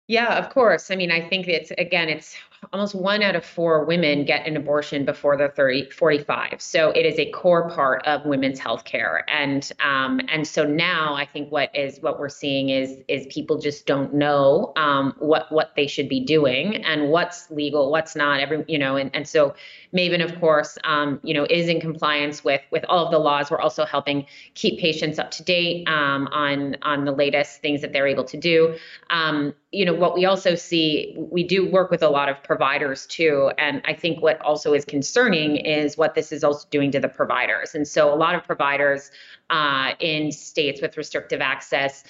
Yeah, 0.08 0.36
of 0.36 0.50
course. 0.50 0.90
I 0.90 0.96
mean, 0.96 1.10
I 1.10 1.26
think 1.26 1.48
it's 1.48 1.70
again, 1.78 2.10
it's 2.10 2.36
almost 2.72 2.94
one 2.94 3.22
out 3.22 3.36
of 3.36 3.44
four 3.44 3.84
women 3.84 4.24
get 4.24 4.46
an 4.46 4.56
abortion 4.56 5.04
before 5.04 5.36
they're 5.36 5.50
30, 5.50 5.90
45. 5.90 6.60
So 6.60 6.90
it 6.90 7.06
is 7.06 7.18
a 7.18 7.30
core 7.30 7.68
part 7.70 8.06
of 8.06 8.24
women's 8.24 8.58
health 8.58 8.84
care. 8.84 9.24
And 9.28 9.70
um, 9.82 10.20
and 10.28 10.46
so 10.46 10.64
now 10.64 11.14
I 11.14 11.26
think 11.26 11.50
what 11.50 11.74
is 11.74 12.00
what 12.00 12.18
we're 12.18 12.28
seeing 12.28 12.70
is 12.70 12.98
is 13.08 13.26
people 13.26 13.58
just 13.58 13.86
don't 13.86 14.14
know 14.14 14.72
um, 14.76 15.14
what 15.18 15.50
what 15.50 15.72
they 15.76 15.86
should 15.86 16.08
be 16.08 16.20
doing 16.20 16.84
and 16.84 17.10
what's 17.10 17.50
legal, 17.50 17.90
what's 17.90 18.16
not. 18.16 18.40
Every 18.40 18.64
you 18.68 18.78
know, 18.78 18.96
and, 18.96 19.10
and 19.14 19.28
so 19.28 19.54
Maven, 19.94 20.24
of 20.24 20.38
course, 20.40 20.76
um, 20.84 21.20
you 21.22 21.34
know, 21.34 21.46
is 21.48 21.68
in 21.68 21.80
compliance 21.80 22.42
with 22.42 22.62
with 22.70 22.84
all 22.88 23.04
of 23.04 23.10
the 23.10 23.18
laws. 23.18 23.50
We're 23.50 23.60
also 23.60 23.84
helping 23.84 24.26
keep 24.54 24.80
patients 24.80 25.18
up 25.18 25.30
to 25.32 25.44
date 25.44 25.88
um, 25.88 26.26
on 26.28 26.76
on 26.82 27.04
the 27.04 27.12
latest 27.12 27.60
things 27.60 27.80
that 27.82 27.92
they're 27.92 28.08
able 28.08 28.24
to 28.24 28.36
do. 28.36 28.76
Um, 29.10 29.54
you 29.74 29.84
know, 29.84 29.94
what 29.94 30.14
we 30.14 30.24
also 30.24 30.54
see, 30.54 31.14
we 31.16 31.42
do 31.42 31.68
work 31.70 31.90
with 31.90 32.02
a 32.02 32.08
lot 32.08 32.28
of 32.28 32.42
providers 32.54 33.04
too. 33.06 33.50
And 33.58 33.82
I 33.84 33.94
think 33.94 34.22
what 34.22 34.40
also 34.40 34.74
is 34.74 34.84
concerning 34.84 35.56
is 35.56 35.96
what 35.96 36.14
this 36.14 36.30
is 36.30 36.44
also 36.44 36.68
doing 36.70 36.92
to 36.92 37.00
the 37.00 37.08
providers. 37.08 37.74
And 37.74 37.86
so 37.86 38.14
a 38.14 38.16
lot 38.16 38.36
of 38.36 38.44
providers 38.44 39.10
uh, 39.50 39.94
in 39.98 40.30
states 40.30 40.80
with 40.80 40.96
restrictive 40.96 41.40
access 41.40 42.04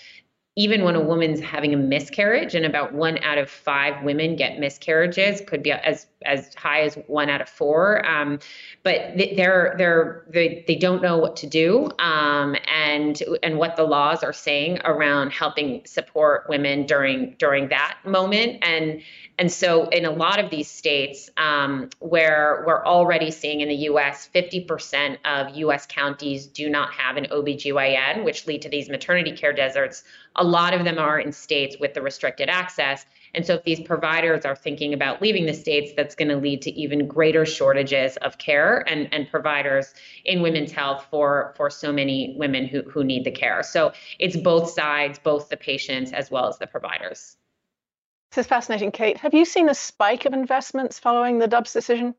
even 0.56 0.84
when 0.84 0.94
a 0.94 1.00
woman's 1.00 1.40
having 1.40 1.74
a 1.74 1.76
miscarriage 1.76 2.54
and 2.54 2.64
about 2.64 2.94
one 2.94 3.18
out 3.24 3.38
of 3.38 3.50
five 3.50 4.04
women 4.04 4.36
get 4.36 4.60
miscarriages 4.60 5.40
could 5.48 5.64
be 5.64 5.72
as 5.72 6.06
as 6.24 6.54
high 6.54 6.82
as 6.82 6.94
one 7.06 7.28
out 7.28 7.40
of 7.40 7.48
four 7.48 8.04
um, 8.06 8.38
but 8.82 9.12
they're 9.36 9.74
they're 9.78 10.24
they, 10.28 10.64
they 10.66 10.76
don't 10.76 11.02
know 11.02 11.18
what 11.18 11.36
to 11.36 11.46
do 11.46 11.90
um, 11.98 12.56
and 12.68 13.22
and 13.42 13.58
what 13.58 13.76
the 13.76 13.84
laws 13.84 14.22
are 14.22 14.32
saying 14.32 14.78
around 14.84 15.30
helping 15.30 15.84
support 15.86 16.44
women 16.48 16.86
during 16.86 17.34
during 17.38 17.68
that 17.68 17.96
moment 18.04 18.58
and 18.62 19.02
and 19.36 19.50
so, 19.50 19.88
in 19.88 20.04
a 20.04 20.12
lot 20.12 20.38
of 20.38 20.50
these 20.50 20.70
states 20.70 21.28
um, 21.36 21.90
where 21.98 22.62
we're 22.66 22.84
already 22.84 23.32
seeing 23.32 23.60
in 23.60 23.68
the 23.68 23.88
US, 23.88 24.28
50% 24.32 25.18
of 25.24 25.56
US 25.56 25.86
counties 25.86 26.46
do 26.46 26.70
not 26.70 26.92
have 26.92 27.16
an 27.16 27.26
OBGYN, 27.26 28.24
which 28.24 28.46
lead 28.46 28.62
to 28.62 28.68
these 28.68 28.88
maternity 28.88 29.32
care 29.32 29.52
deserts. 29.52 30.04
A 30.36 30.44
lot 30.44 30.72
of 30.72 30.84
them 30.84 30.98
are 30.98 31.18
in 31.18 31.32
states 31.32 31.76
with 31.80 31.94
the 31.94 32.02
restricted 32.02 32.48
access. 32.48 33.06
And 33.34 33.44
so, 33.44 33.54
if 33.54 33.64
these 33.64 33.80
providers 33.80 34.44
are 34.44 34.54
thinking 34.54 34.94
about 34.94 35.20
leaving 35.20 35.46
the 35.46 35.54
states, 35.54 35.92
that's 35.96 36.14
going 36.14 36.28
to 36.28 36.36
lead 36.36 36.62
to 36.62 36.70
even 36.70 37.06
greater 37.06 37.44
shortages 37.44 38.16
of 38.18 38.38
care 38.38 38.84
and, 38.88 39.12
and 39.12 39.28
providers 39.30 39.94
in 40.24 40.42
women's 40.42 40.72
health 40.72 41.06
for, 41.10 41.54
for 41.56 41.70
so 41.70 41.92
many 41.92 42.34
women 42.38 42.66
who, 42.66 42.82
who 42.82 43.04
need 43.04 43.24
the 43.24 43.30
care. 43.30 43.62
So, 43.62 43.92
it's 44.18 44.36
both 44.36 44.70
sides, 44.70 45.18
both 45.18 45.48
the 45.48 45.56
patients 45.56 46.12
as 46.12 46.30
well 46.30 46.48
as 46.48 46.58
the 46.58 46.66
providers. 46.66 47.36
This 48.30 48.46
is 48.46 48.48
fascinating, 48.48 48.90
Kate. 48.90 49.18
Have 49.18 49.34
you 49.34 49.44
seen 49.44 49.68
a 49.68 49.74
spike 49.74 50.24
of 50.24 50.32
investments 50.32 50.98
following 50.98 51.38
the 51.38 51.46
Dobbs 51.46 51.72
decision? 51.72 52.14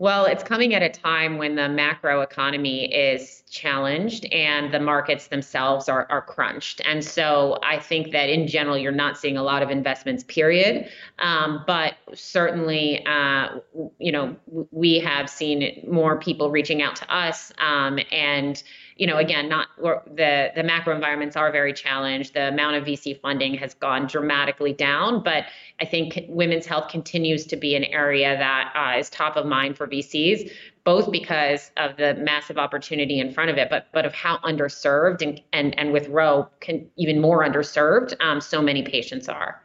Well, 0.00 0.24
it's 0.24 0.42
coming 0.42 0.72
at 0.72 0.82
a 0.82 0.88
time 0.88 1.36
when 1.36 1.56
the 1.56 1.68
macro 1.68 2.22
economy 2.22 2.90
is 2.90 3.42
challenged 3.50 4.24
and 4.32 4.72
the 4.72 4.80
markets 4.80 5.26
themselves 5.26 5.90
are, 5.90 6.06
are 6.08 6.22
crunched. 6.22 6.80
And 6.86 7.04
so 7.04 7.58
I 7.62 7.78
think 7.78 8.10
that 8.12 8.30
in 8.30 8.48
general, 8.48 8.78
you're 8.78 8.92
not 8.92 9.18
seeing 9.18 9.36
a 9.36 9.42
lot 9.42 9.62
of 9.62 9.68
investments, 9.68 10.24
period. 10.24 10.88
Um, 11.18 11.64
but 11.66 11.96
certainly, 12.14 13.04
uh, 13.04 13.58
you 13.98 14.10
know, 14.10 14.36
we 14.70 15.00
have 15.00 15.28
seen 15.28 15.84
more 15.86 16.18
people 16.18 16.50
reaching 16.50 16.80
out 16.80 16.96
to 16.96 17.14
us 17.14 17.52
um, 17.58 17.98
and 18.10 18.62
you 19.00 19.06
know, 19.06 19.16
again, 19.16 19.48
not 19.48 19.68
the 19.78 20.52
the 20.54 20.62
macro 20.62 20.94
environments 20.94 21.34
are 21.34 21.50
very 21.50 21.72
challenged. 21.72 22.34
The 22.34 22.48
amount 22.48 22.76
of 22.76 22.84
VC 22.84 23.18
funding 23.18 23.54
has 23.54 23.72
gone 23.72 24.06
dramatically 24.06 24.74
down, 24.74 25.22
but 25.24 25.46
I 25.80 25.86
think 25.86 26.20
women's 26.28 26.66
health 26.66 26.90
continues 26.90 27.46
to 27.46 27.56
be 27.56 27.74
an 27.74 27.84
area 27.84 28.36
that 28.36 28.74
uh, 28.76 28.98
is 28.98 29.08
top 29.08 29.38
of 29.38 29.46
mind 29.46 29.78
for 29.78 29.86
VCs, 29.86 30.52
both 30.84 31.10
because 31.10 31.70
of 31.78 31.96
the 31.96 32.12
massive 32.16 32.58
opportunity 32.58 33.20
in 33.20 33.32
front 33.32 33.50
of 33.50 33.56
it, 33.56 33.70
but 33.70 33.86
but 33.94 34.04
of 34.04 34.12
how 34.12 34.36
underserved 34.44 35.22
and 35.22 35.40
and 35.54 35.76
and 35.78 35.94
with 35.94 36.08
Roe, 36.08 36.46
can 36.60 36.86
even 36.98 37.22
more 37.22 37.42
underserved 37.42 38.14
um, 38.20 38.38
so 38.38 38.60
many 38.60 38.82
patients 38.82 39.30
are. 39.30 39.62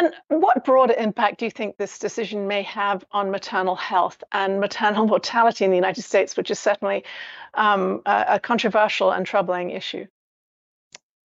And 0.00 0.14
what 0.28 0.64
broader 0.64 0.94
impact 0.96 1.40
do 1.40 1.44
you 1.44 1.50
think 1.50 1.76
this 1.76 1.98
decision 1.98 2.48
may 2.48 2.62
have 2.62 3.04
on 3.12 3.30
maternal 3.30 3.76
health 3.76 4.24
and 4.32 4.58
maternal 4.58 5.06
mortality 5.14 5.64
in 5.64 5.70
the 5.70 5.76
United 5.76 6.02
States, 6.02 6.38
which 6.38 6.50
is 6.50 6.58
certainly 6.58 7.04
um, 7.52 8.00
a, 8.06 8.24
a, 8.28 8.40
controversial 8.40 9.10
and 9.10 9.26
troubling 9.26 9.70
issue? 9.70 10.06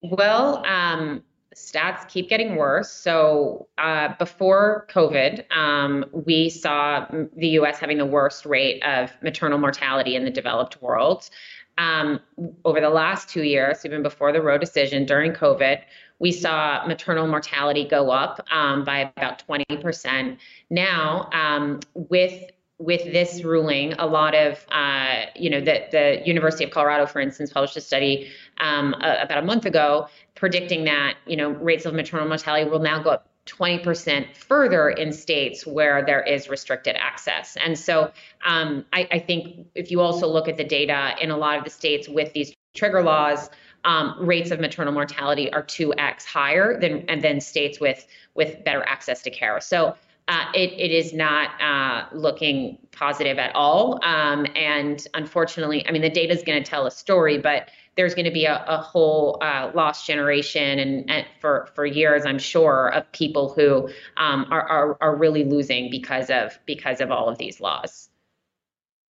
Well, 0.02 0.66
um, 0.66 1.24
stats 1.56 2.06
keep 2.10 2.28
getting 2.28 2.58
worse. 2.58 2.92
So 2.92 3.68
uh, 3.78 4.10
before 4.20 4.88
COVID, 4.92 5.50
um, 5.56 6.06
we 6.12 6.50
saw 6.50 7.08
the 7.34 7.48
US 7.60 7.80
having 7.80 7.98
the 7.98 8.06
worst 8.06 8.46
rate 8.46 8.84
of 8.84 9.10
maternal 9.22 9.58
mortality 9.58 10.18
in 10.18 10.26
the 10.26 10.32
developed 10.32 10.82
world. 10.82 11.30
Um, 11.78 12.20
over 12.64 12.80
the 12.80 12.90
last 12.90 13.30
two 13.30 13.44
years, 13.44 13.86
even 13.86 14.02
before 14.02 14.32
the 14.32 14.42
Roe 14.42 14.58
decision 14.58 15.06
during 15.06 15.34
COVID, 15.34 15.82
we 16.20 16.32
saw 16.32 16.86
maternal 16.88 17.28
mortality 17.28 17.86
go 17.86 18.12
up 18.12 18.46
um, 18.52 18.86
by 18.86 19.12
about 19.18 19.44
20%. 19.48 20.38
Now, 20.70 21.30
um, 21.34 21.82
with 21.94 22.52
with 22.78 23.04
this 23.06 23.42
ruling, 23.44 23.94
a 23.94 24.06
lot 24.06 24.36
of, 24.36 24.66
uh, 24.70 25.28
you 25.34 25.50
know, 25.50 25.62
the, 25.62 25.86
the 25.92 26.22
University 26.26 26.66
of 26.66 26.72
Colorado, 26.72 27.06
for 27.06 27.22
instance, 27.22 27.52
published 27.54 27.78
a 27.78 27.82
study 27.82 28.30
um, 28.60 28.94
uh, 29.00 29.16
about 29.22 29.38
a 29.38 29.46
month 29.46 29.66
ago 29.66 30.08
predicting 30.36 30.84
that, 30.84 31.16
you 31.26 31.38
know, 31.38 31.52
rates 31.52 31.86
of 31.86 31.94
maternal 31.94 32.28
mortality 32.28 32.70
will 32.70 32.80
now 32.80 33.02
go 33.02 33.12
up 33.12 33.30
20% 33.46 34.36
further 34.36 34.90
in 34.90 35.14
states 35.14 35.66
where 35.66 36.04
there 36.04 36.22
is 36.22 36.50
restricted 36.50 36.96
access. 36.98 37.56
And 37.58 37.78
so 37.78 38.12
um, 38.44 38.86
I, 38.92 39.08
I, 39.12 39.20
think 39.20 39.68
if 39.76 39.92
you 39.92 40.02
also 40.02 40.28
look 40.28 40.48
at 40.48 40.58
the 40.58 40.64
data 40.64 41.16
in 41.22 41.30
a 41.30 41.38
lot 41.38 41.58
of 41.58 41.64
the 41.64 41.70
states 41.70 42.10
with 42.10 42.34
these 42.34 42.56
trigger 42.74 43.04
laws, 43.04 43.50
um, 43.84 44.16
rates 44.20 44.50
of 44.50 44.60
maternal 44.60 44.94
mortality 44.94 45.54
are 45.54 45.62
2x 45.62 46.26
higher 46.26 46.80
than 46.80 47.08
and 47.08 47.22
then 47.22 47.40
states 47.40 47.80
with 47.80 48.08
with 48.34 48.64
better 48.64 48.84
access 48.88 49.22
to 49.22 49.30
care. 49.30 49.62
So 49.62 49.96
uh, 50.28 50.46
it, 50.56 50.74
it 50.74 50.92
is 50.92 51.14
not 51.14 51.62
uh, 51.62 52.08
looking 52.12 52.80
positive 52.92 53.38
at 53.38 53.56
all. 53.56 54.00
Um, 54.04 54.48
and 54.56 55.06
unfortunately, 55.14 55.88
I 55.88 55.92
mean, 55.92 56.02
the 56.02 56.10
data 56.10 56.34
is 56.34 56.42
going 56.42 56.62
to 56.62 56.68
tell 56.68 56.88
a 56.88 56.92
story, 56.92 57.38
but 57.38 57.70
there's 57.96 58.14
going 58.14 58.26
to 58.26 58.32
be 58.32 58.46
a, 58.46 58.64
a 58.68 58.78
whole 58.78 59.38
uh, 59.42 59.72
lost 59.74 60.06
generation 60.06 60.80
and, 60.80 61.10
and, 61.10 61.26
for 61.40 61.70
for 61.76 61.86
years, 61.86 62.26
I'm 62.26 62.40
sure, 62.40 62.90
of 62.90 63.10
people 63.12 63.54
who 63.54 63.90
um, 64.18 64.48
are, 64.52 64.68
are 64.68 64.98
are 65.02 65.16
really 65.16 65.44
losing 65.44 65.90
because 65.90 66.30
of 66.30 66.58
because 66.66 67.02
of 67.02 67.12
all 67.12 67.30
of 67.30 67.38
these 67.38 67.60
laws. 67.60 68.10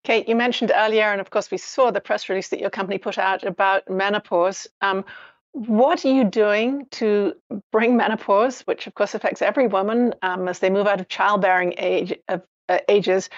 Kate, 0.06 0.30
you 0.30 0.36
mentioned 0.36 0.72
earlier, 0.74 1.12
and 1.12 1.20
of 1.20 1.30
course, 1.30 1.52
we 1.52 1.58
saw 1.58 1.92
the 1.92 2.00
press 2.00 2.30
release 2.30 2.50
that 2.50 2.60
your 2.60 2.70
company 2.70 2.98
put 2.98 3.18
out 3.18 3.44
about 3.44 3.90
menopause. 3.90 4.68
Um, 4.82 5.04
what 5.52 6.06
are 6.06 6.14
you 6.14 6.24
doing 6.24 6.86
to 6.92 7.34
bring 7.72 7.98
menopause, 7.98 8.62
which 8.62 8.88
of 8.88 8.94
course 8.94 9.14
affects 9.14 9.42
every 9.42 9.68
woman 9.68 10.14
um, 10.22 10.48
as 10.48 10.60
they 10.60 10.70
move 10.70 10.88
out 10.88 11.02
of 11.02 11.10
childbearing 11.10 11.74
age, 11.78 12.14
uh, 12.30 12.40
ages? 12.88 13.30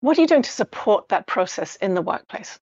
What 0.00 0.18
are 0.18 0.20
you 0.20 0.26
doing 0.26 0.42
to 0.42 0.50
support 0.50 1.08
that 1.08 1.26
process 1.26 1.76
in 1.76 1.94
the 1.94 2.02
workplace? 2.02 2.58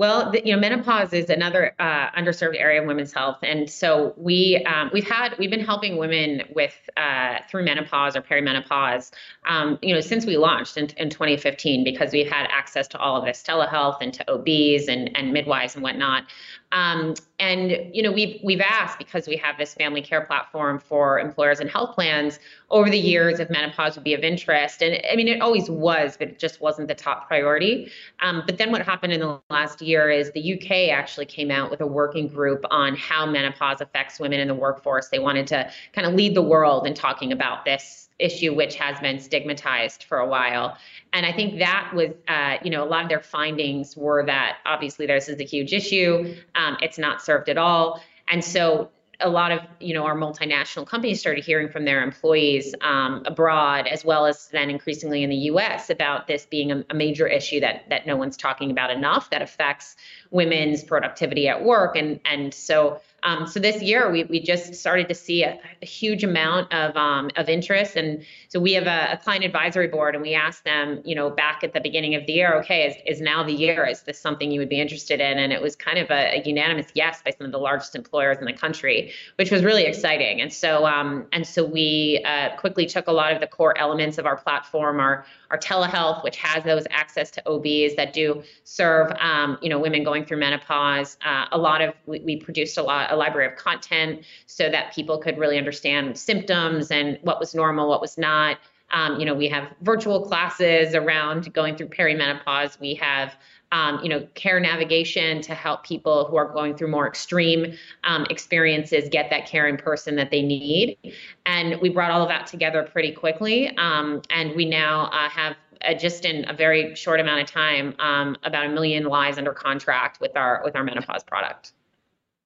Well, 0.00 0.30
the, 0.30 0.40
you 0.42 0.54
know, 0.54 0.58
menopause 0.58 1.12
is 1.12 1.28
another 1.28 1.74
uh, 1.78 2.10
underserved 2.12 2.58
area 2.58 2.80
of 2.80 2.86
women's 2.86 3.12
health, 3.12 3.36
and 3.42 3.68
so 3.68 4.14
we 4.16 4.64
um, 4.64 4.88
we've 4.94 5.06
had 5.06 5.36
we've 5.38 5.50
been 5.50 5.62
helping 5.62 5.98
women 5.98 6.40
with 6.54 6.72
uh, 6.96 7.40
through 7.50 7.66
menopause 7.66 8.16
or 8.16 8.22
perimenopause, 8.22 9.10
um, 9.46 9.78
you 9.82 9.94
know, 9.94 10.00
since 10.00 10.24
we 10.24 10.38
launched 10.38 10.78
in, 10.78 10.88
in 10.96 11.10
2015 11.10 11.84
because 11.84 12.14
we've 12.14 12.30
had 12.30 12.48
access 12.50 12.88
to 12.88 12.98
all 12.98 13.18
of 13.18 13.26
this 13.26 13.42
telehealth 13.46 13.98
and 14.00 14.14
to 14.14 14.32
OBs 14.32 14.88
and 14.88 15.14
and 15.14 15.34
midwives 15.34 15.74
and 15.74 15.82
whatnot. 15.82 16.24
Um, 16.72 17.12
and 17.40 17.94
you 17.94 18.02
know 18.02 18.12
we've 18.12 18.38
we've 18.44 18.60
asked 18.60 18.98
because 18.98 19.26
we 19.26 19.36
have 19.36 19.58
this 19.58 19.74
family 19.74 20.02
care 20.02 20.20
platform 20.20 20.78
for 20.78 21.18
employers 21.18 21.58
and 21.58 21.70
health 21.70 21.94
plans 21.94 22.38
over 22.70 22.88
the 22.88 22.98
years 22.98 23.40
if 23.40 23.50
menopause 23.50 23.96
would 23.96 24.04
be 24.04 24.14
of 24.14 24.20
interest. 24.20 24.82
And 24.82 25.00
i 25.10 25.16
mean 25.16 25.26
it 25.26 25.40
always 25.40 25.68
was 25.68 26.16
but 26.16 26.28
it 26.28 26.38
just 26.38 26.60
wasn't 26.60 26.88
the 26.88 26.94
top 26.94 27.26
priority. 27.26 27.90
Um, 28.20 28.42
but 28.46 28.58
then 28.58 28.70
what 28.70 28.82
happened 28.82 29.12
in 29.12 29.20
the 29.20 29.40
last 29.50 29.80
year 29.80 30.10
is 30.10 30.30
the 30.32 30.54
uk 30.54 30.70
actually 30.70 31.26
came 31.26 31.50
out 31.50 31.70
with 31.70 31.80
a 31.80 31.86
working 31.86 32.28
group 32.28 32.64
on 32.70 32.94
how 32.94 33.26
menopause 33.26 33.80
affects 33.80 34.20
women 34.20 34.38
in 34.38 34.48
the 34.48 34.54
workforce. 34.54 35.08
They 35.08 35.18
wanted 35.18 35.46
to 35.48 35.70
kind 35.92 36.06
of 36.06 36.14
lead 36.14 36.34
the 36.34 36.42
world 36.42 36.86
in 36.86 36.94
talking 36.94 37.32
about 37.32 37.64
this 37.64 38.10
issue 38.20 38.54
which 38.54 38.76
has 38.76 39.00
been 39.00 39.18
stigmatized 39.18 40.04
for 40.04 40.18
a 40.18 40.26
while. 40.26 40.76
And 41.12 41.26
I 41.26 41.32
think 41.32 41.58
that 41.58 41.92
was, 41.92 42.10
uh, 42.28 42.58
you 42.62 42.70
know, 42.70 42.84
a 42.84 42.86
lot 42.86 43.02
of 43.02 43.08
their 43.08 43.20
findings 43.20 43.96
were 43.96 44.24
that 44.26 44.58
obviously 44.64 45.06
this 45.06 45.28
is 45.28 45.40
a 45.40 45.44
huge 45.44 45.72
issue. 45.72 46.36
Um, 46.54 46.76
it's 46.80 46.98
not 46.98 47.22
served 47.30 47.48
at 47.48 47.58
all. 47.58 48.00
And 48.26 48.44
so 48.44 48.90
a 49.20 49.28
lot 49.28 49.52
of 49.52 49.60
you 49.78 49.94
know 49.94 50.04
our 50.04 50.16
multinational 50.16 50.86
companies 50.86 51.20
started 51.20 51.44
hearing 51.44 51.68
from 51.68 51.84
their 51.84 52.02
employees 52.02 52.74
um, 52.80 53.22
abroad 53.26 53.86
as 53.86 54.04
well 54.04 54.26
as 54.26 54.48
then 54.48 54.70
increasingly 54.70 55.22
in 55.22 55.30
the 55.30 55.36
U.S. 55.52 55.90
about 55.90 56.26
this 56.26 56.46
being 56.46 56.72
a, 56.72 56.84
a, 56.90 56.94
major 56.94 57.28
issue 57.28 57.60
that 57.60 57.84
that 57.90 58.06
no 58.06 58.16
one's 58.16 58.36
talking 58.36 58.70
about 58.70 58.90
enough 58.90 59.30
that 59.30 59.42
affects 59.42 59.94
women's 60.30 60.82
productivity 60.82 61.48
at 61.48 61.62
work 61.62 61.96
and 61.96 62.18
and 62.24 62.54
so 62.54 63.00
um, 63.22 63.46
so 63.46 63.60
this 63.60 63.82
year 63.82 64.10
we, 64.10 64.24
we 64.24 64.40
just 64.40 64.74
started 64.74 65.08
to 65.08 65.14
see 65.14 65.42
a, 65.42 65.58
a 65.82 65.86
huge 65.86 66.24
amount 66.24 66.72
of, 66.72 66.96
um, 66.96 67.30
of 67.36 67.48
interest. 67.48 67.96
And 67.96 68.24
so 68.48 68.60
we 68.60 68.72
have 68.72 68.86
a, 68.86 69.12
a, 69.12 69.16
client 69.16 69.44
advisory 69.44 69.88
board 69.88 70.14
and 70.14 70.22
we 70.22 70.34
asked 70.34 70.64
them, 70.64 71.02
you 71.04 71.14
know, 71.14 71.30
back 71.30 71.62
at 71.62 71.72
the 71.72 71.80
beginning 71.80 72.14
of 72.14 72.26
the 72.26 72.32
year, 72.32 72.54
okay, 72.60 72.86
is, 72.86 73.16
is 73.16 73.20
now 73.20 73.42
the 73.42 73.52
year? 73.52 73.86
Is 73.86 74.02
this 74.02 74.18
something 74.18 74.50
you 74.50 74.60
would 74.60 74.68
be 74.68 74.80
interested 74.80 75.20
in? 75.20 75.38
And 75.38 75.52
it 75.52 75.60
was 75.60 75.76
kind 75.76 75.98
of 75.98 76.10
a, 76.10 76.38
a 76.38 76.42
unanimous 76.44 76.88
yes 76.94 77.22
by 77.22 77.30
some 77.30 77.44
of 77.46 77.52
the 77.52 77.58
largest 77.58 77.94
employers 77.94 78.38
in 78.38 78.46
the 78.46 78.52
country, 78.52 79.12
which 79.36 79.50
was 79.50 79.62
really 79.62 79.84
exciting. 79.84 80.40
And 80.40 80.52
so, 80.52 80.86
um, 80.86 81.26
and 81.32 81.46
so 81.46 81.64
we 81.64 82.24
uh, 82.24 82.56
quickly 82.56 82.86
took 82.86 83.06
a 83.06 83.12
lot 83.12 83.32
of 83.32 83.40
the 83.40 83.46
core 83.46 83.76
elements 83.76 84.18
of 84.18 84.26
our 84.26 84.36
platform, 84.36 85.00
our, 85.00 85.24
our 85.50 85.58
telehealth, 85.58 86.22
which 86.22 86.36
has 86.36 86.62
those 86.64 86.86
access 86.90 87.30
to 87.32 87.48
OBs 87.48 87.96
that 87.96 88.12
do 88.12 88.42
serve, 88.64 89.10
um, 89.18 89.58
you 89.60 89.68
know, 89.68 89.78
women 89.78 90.04
going 90.04 90.24
through 90.24 90.38
menopause. 90.38 91.16
Uh, 91.24 91.46
a 91.52 91.58
lot 91.58 91.82
of, 91.82 91.94
we, 92.06 92.20
we 92.20 92.36
produced 92.36 92.78
a 92.78 92.82
lot, 92.82 93.12
a 93.12 93.16
library 93.16 93.46
of 93.46 93.56
content 93.56 94.24
so 94.46 94.70
that 94.70 94.94
people 94.94 95.18
could 95.18 95.38
really 95.38 95.58
understand 95.58 96.16
symptoms 96.16 96.90
and 96.90 97.18
what 97.22 97.40
was 97.40 97.54
normal, 97.54 97.88
what 97.88 98.00
was 98.00 98.16
not. 98.16 98.58
Um, 98.92 99.20
you 99.20 99.26
know, 99.26 99.34
we 99.34 99.48
have 99.48 99.68
virtual 99.82 100.26
classes 100.26 100.94
around 100.94 101.52
going 101.52 101.76
through 101.76 101.88
perimenopause. 101.88 102.78
We 102.80 102.94
have 102.94 103.34
um, 103.72 104.00
you 104.02 104.08
know, 104.08 104.26
care 104.34 104.58
navigation 104.60 105.40
to 105.42 105.54
help 105.54 105.84
people 105.84 106.26
who 106.26 106.36
are 106.36 106.52
going 106.52 106.76
through 106.76 106.88
more 106.88 107.06
extreme 107.06 107.74
um, 108.04 108.26
experiences 108.30 109.08
get 109.10 109.30
that 109.30 109.46
care 109.46 109.68
in 109.68 109.76
person 109.76 110.16
that 110.16 110.30
they 110.30 110.42
need. 110.42 110.98
And 111.46 111.80
we 111.80 111.88
brought 111.88 112.10
all 112.10 112.22
of 112.22 112.28
that 112.28 112.46
together 112.46 112.82
pretty 112.82 113.12
quickly. 113.12 113.76
Um, 113.76 114.22
and 114.30 114.54
we 114.56 114.64
now 114.64 115.04
uh, 115.06 115.28
have 115.28 115.56
uh, 115.82 115.94
just 115.94 116.24
in 116.24 116.48
a 116.48 116.52
very 116.52 116.94
short 116.94 117.20
amount 117.20 117.42
of 117.42 117.50
time 117.50 117.94
um, 117.98 118.36
about 118.42 118.66
a 118.66 118.68
million 118.68 119.04
lives 119.04 119.38
under 119.38 119.52
contract 119.52 120.20
with 120.20 120.36
our 120.36 120.60
with 120.64 120.76
our 120.76 120.84
menopause 120.84 121.22
product. 121.22 121.72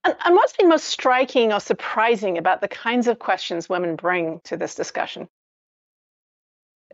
And, 0.05 0.15
and 0.25 0.35
what's 0.35 0.53
been 0.53 0.69
most 0.69 0.85
striking 0.85 1.53
or 1.53 1.61
surprising 1.61 2.39
about 2.39 2.61
the 2.61 2.69
kinds 2.69 3.09
of 3.09 3.19
questions 3.19 3.69
women 3.69 3.97
bring 3.97 4.41
to 4.45 4.57
this 4.57 4.75
discussion? 4.75 5.29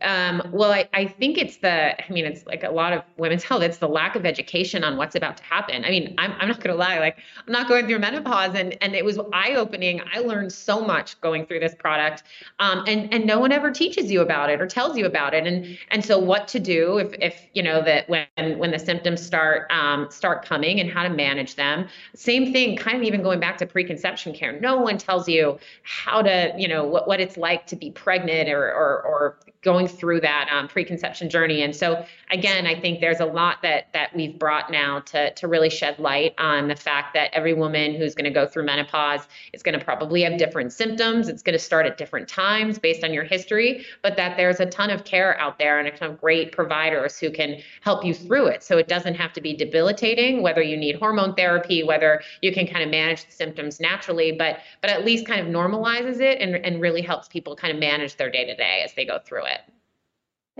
Um, 0.01 0.41
well, 0.51 0.71
I, 0.71 0.89
I 0.93 1.05
think 1.05 1.37
it's 1.37 1.57
the, 1.57 2.01
I 2.03 2.11
mean, 2.11 2.25
it's 2.25 2.45
like 2.45 2.63
a 2.63 2.71
lot 2.71 2.93
of 2.93 3.03
women's 3.17 3.43
health, 3.43 3.61
it's 3.61 3.77
the 3.77 3.87
lack 3.87 4.15
of 4.15 4.25
education 4.25 4.83
on 4.83 4.97
what's 4.97 5.15
about 5.15 5.37
to 5.37 5.43
happen. 5.43 5.85
I 5.85 5.89
mean, 5.89 6.15
I'm, 6.17 6.33
I'm 6.39 6.47
not 6.47 6.57
going 6.57 6.73
to 6.73 6.79
lie, 6.79 6.99
like, 6.99 7.17
I'm 7.45 7.51
not 7.51 7.67
going 7.67 7.87
through 7.87 7.99
menopause 7.99 8.55
and, 8.55 8.77
and 8.81 8.95
it 8.95 9.05
was 9.05 9.19
eye 9.31 9.53
opening. 9.55 10.01
I 10.13 10.19
learned 10.19 10.51
so 10.51 10.81
much 10.81 11.19
going 11.21 11.45
through 11.45 11.59
this 11.59 11.75
product. 11.75 12.23
Um, 12.59 12.83
and, 12.87 13.13
and 13.13 13.25
no 13.25 13.39
one 13.39 13.51
ever 13.51 13.71
teaches 13.71 14.11
you 14.11 14.21
about 14.21 14.49
it 14.49 14.59
or 14.59 14.67
tells 14.67 14.97
you 14.97 15.05
about 15.05 15.33
it. 15.33 15.45
And, 15.45 15.77
and 15.91 16.03
so 16.03 16.17
what 16.17 16.47
to 16.49 16.59
do 16.59 16.97
if, 16.97 17.13
if, 17.19 17.45
you 17.53 17.63
know, 17.63 17.81
that 17.83 18.09
when, 18.09 18.57
when 18.57 18.71
the 18.71 18.79
symptoms 18.79 19.21
start, 19.21 19.69
um, 19.71 20.09
start 20.09 20.43
coming 20.43 20.79
and 20.79 20.89
how 20.89 21.03
to 21.03 21.09
manage 21.09 21.55
them. 21.55 21.87
Same 22.15 22.51
thing, 22.51 22.75
kind 22.75 22.97
of 22.97 23.03
even 23.03 23.21
going 23.21 23.39
back 23.39 23.57
to 23.59 23.65
preconception 23.65 24.33
care. 24.33 24.59
No 24.59 24.77
one 24.77 24.97
tells 24.97 25.27
you 25.27 25.59
how 25.83 26.21
to, 26.21 26.53
you 26.57 26.67
know, 26.67 26.85
what, 26.85 27.07
what 27.07 27.19
it's 27.19 27.37
like 27.37 27.67
to 27.67 27.75
be 27.75 27.91
pregnant 27.91 28.49
or, 28.49 28.63
or, 28.63 29.01
or 29.03 29.37
going 29.61 29.87
through 29.87 30.19
that 30.21 30.49
um, 30.51 30.67
preconception 30.67 31.29
journey. 31.29 31.61
And 31.61 31.75
so 31.75 32.03
again, 32.31 32.65
I 32.65 32.79
think 32.79 32.99
there's 32.99 33.19
a 33.19 33.25
lot 33.25 33.61
that 33.61 33.87
that 33.93 34.15
we've 34.15 34.37
brought 34.37 34.71
now 34.71 35.01
to 35.01 35.31
to 35.33 35.47
really 35.47 35.69
shed 35.69 35.99
light 35.99 36.33
on 36.39 36.67
the 36.67 36.75
fact 36.75 37.13
that 37.13 37.29
every 37.33 37.53
woman 37.53 37.93
who's 37.93 38.15
going 38.15 38.25
to 38.25 38.31
go 38.31 38.47
through 38.47 38.65
menopause 38.65 39.27
is 39.53 39.61
going 39.61 39.77
to 39.77 39.83
probably 39.83 40.23
have 40.23 40.37
different 40.37 40.73
symptoms. 40.73 41.29
It's 41.29 41.43
going 41.43 41.53
to 41.53 41.63
start 41.63 41.85
at 41.85 41.97
different 41.97 42.27
times 42.27 42.79
based 42.79 43.03
on 43.03 43.13
your 43.13 43.23
history, 43.23 43.85
but 44.01 44.17
that 44.17 44.35
there's 44.35 44.59
a 44.59 44.65
ton 44.65 44.89
of 44.89 45.03
care 45.03 45.39
out 45.39 45.59
there 45.59 45.77
and 45.77 45.87
a 45.87 45.91
ton 45.91 46.11
of 46.11 46.19
great 46.19 46.51
providers 46.51 47.19
who 47.19 47.29
can 47.29 47.57
help 47.81 48.03
you 48.03 48.13
through 48.13 48.47
it. 48.47 48.63
So 48.63 48.77
it 48.77 48.87
doesn't 48.87 49.15
have 49.15 49.33
to 49.33 49.41
be 49.41 49.55
debilitating, 49.55 50.41
whether 50.41 50.61
you 50.61 50.75
need 50.75 50.95
hormone 50.95 51.35
therapy, 51.35 51.83
whether 51.83 52.21
you 52.41 52.51
can 52.51 52.65
kind 52.65 52.83
of 52.83 52.89
manage 52.89 53.25
the 53.25 53.31
symptoms 53.31 53.79
naturally, 53.79 54.31
but 54.31 54.59
but 54.81 54.89
at 54.89 55.05
least 55.05 55.27
kind 55.27 55.39
of 55.39 55.47
normalizes 55.53 56.19
it 56.19 56.41
and, 56.41 56.55
and 56.55 56.81
really 56.81 57.01
helps 57.01 57.27
people 57.27 57.55
kind 57.55 57.71
of 57.71 57.79
manage 57.79 58.15
their 58.15 58.31
day 58.31 58.45
to 58.45 58.55
day 58.55 58.81
as 58.83 58.93
they 58.95 59.05
go 59.05 59.19
through 59.19 59.45
it 59.45 59.50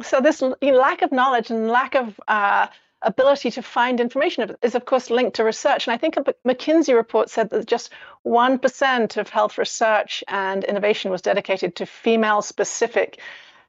so 0.01 0.21
this 0.21 0.41
lack 0.61 1.01
of 1.01 1.11
knowledge 1.11 1.49
and 1.49 1.67
lack 1.67 1.95
of 1.95 2.19
uh, 2.27 2.67
ability 3.01 3.51
to 3.51 3.61
find 3.61 3.99
information 3.99 4.55
is 4.61 4.75
of 4.75 4.85
course 4.85 5.09
linked 5.09 5.35
to 5.35 5.43
research. 5.43 5.87
And 5.87 5.93
i 5.93 5.97
think 5.97 6.17
a 6.17 6.23
mckinsey 6.47 6.93
report 6.95 7.29
said 7.29 7.49
that 7.49 7.65
just 7.65 7.91
1% 8.25 9.17
of 9.17 9.29
health 9.29 9.57
research 9.57 10.23
and 10.27 10.63
innovation 10.63 11.11
was 11.11 11.21
dedicated 11.21 11.75
to 11.77 11.85
female 11.85 12.41
specific 12.41 13.19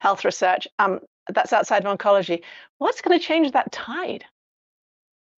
health 0.01 0.25
research. 0.25 0.69
Um, 0.79 1.01
that's 1.33 1.53
outside 1.53 1.85
of 1.85 1.99
oncology. 1.99 2.43
What's 2.79 3.01
going 3.01 3.19
to 3.19 3.25
change 3.25 3.53
that 3.53 3.73
tide 3.73 4.25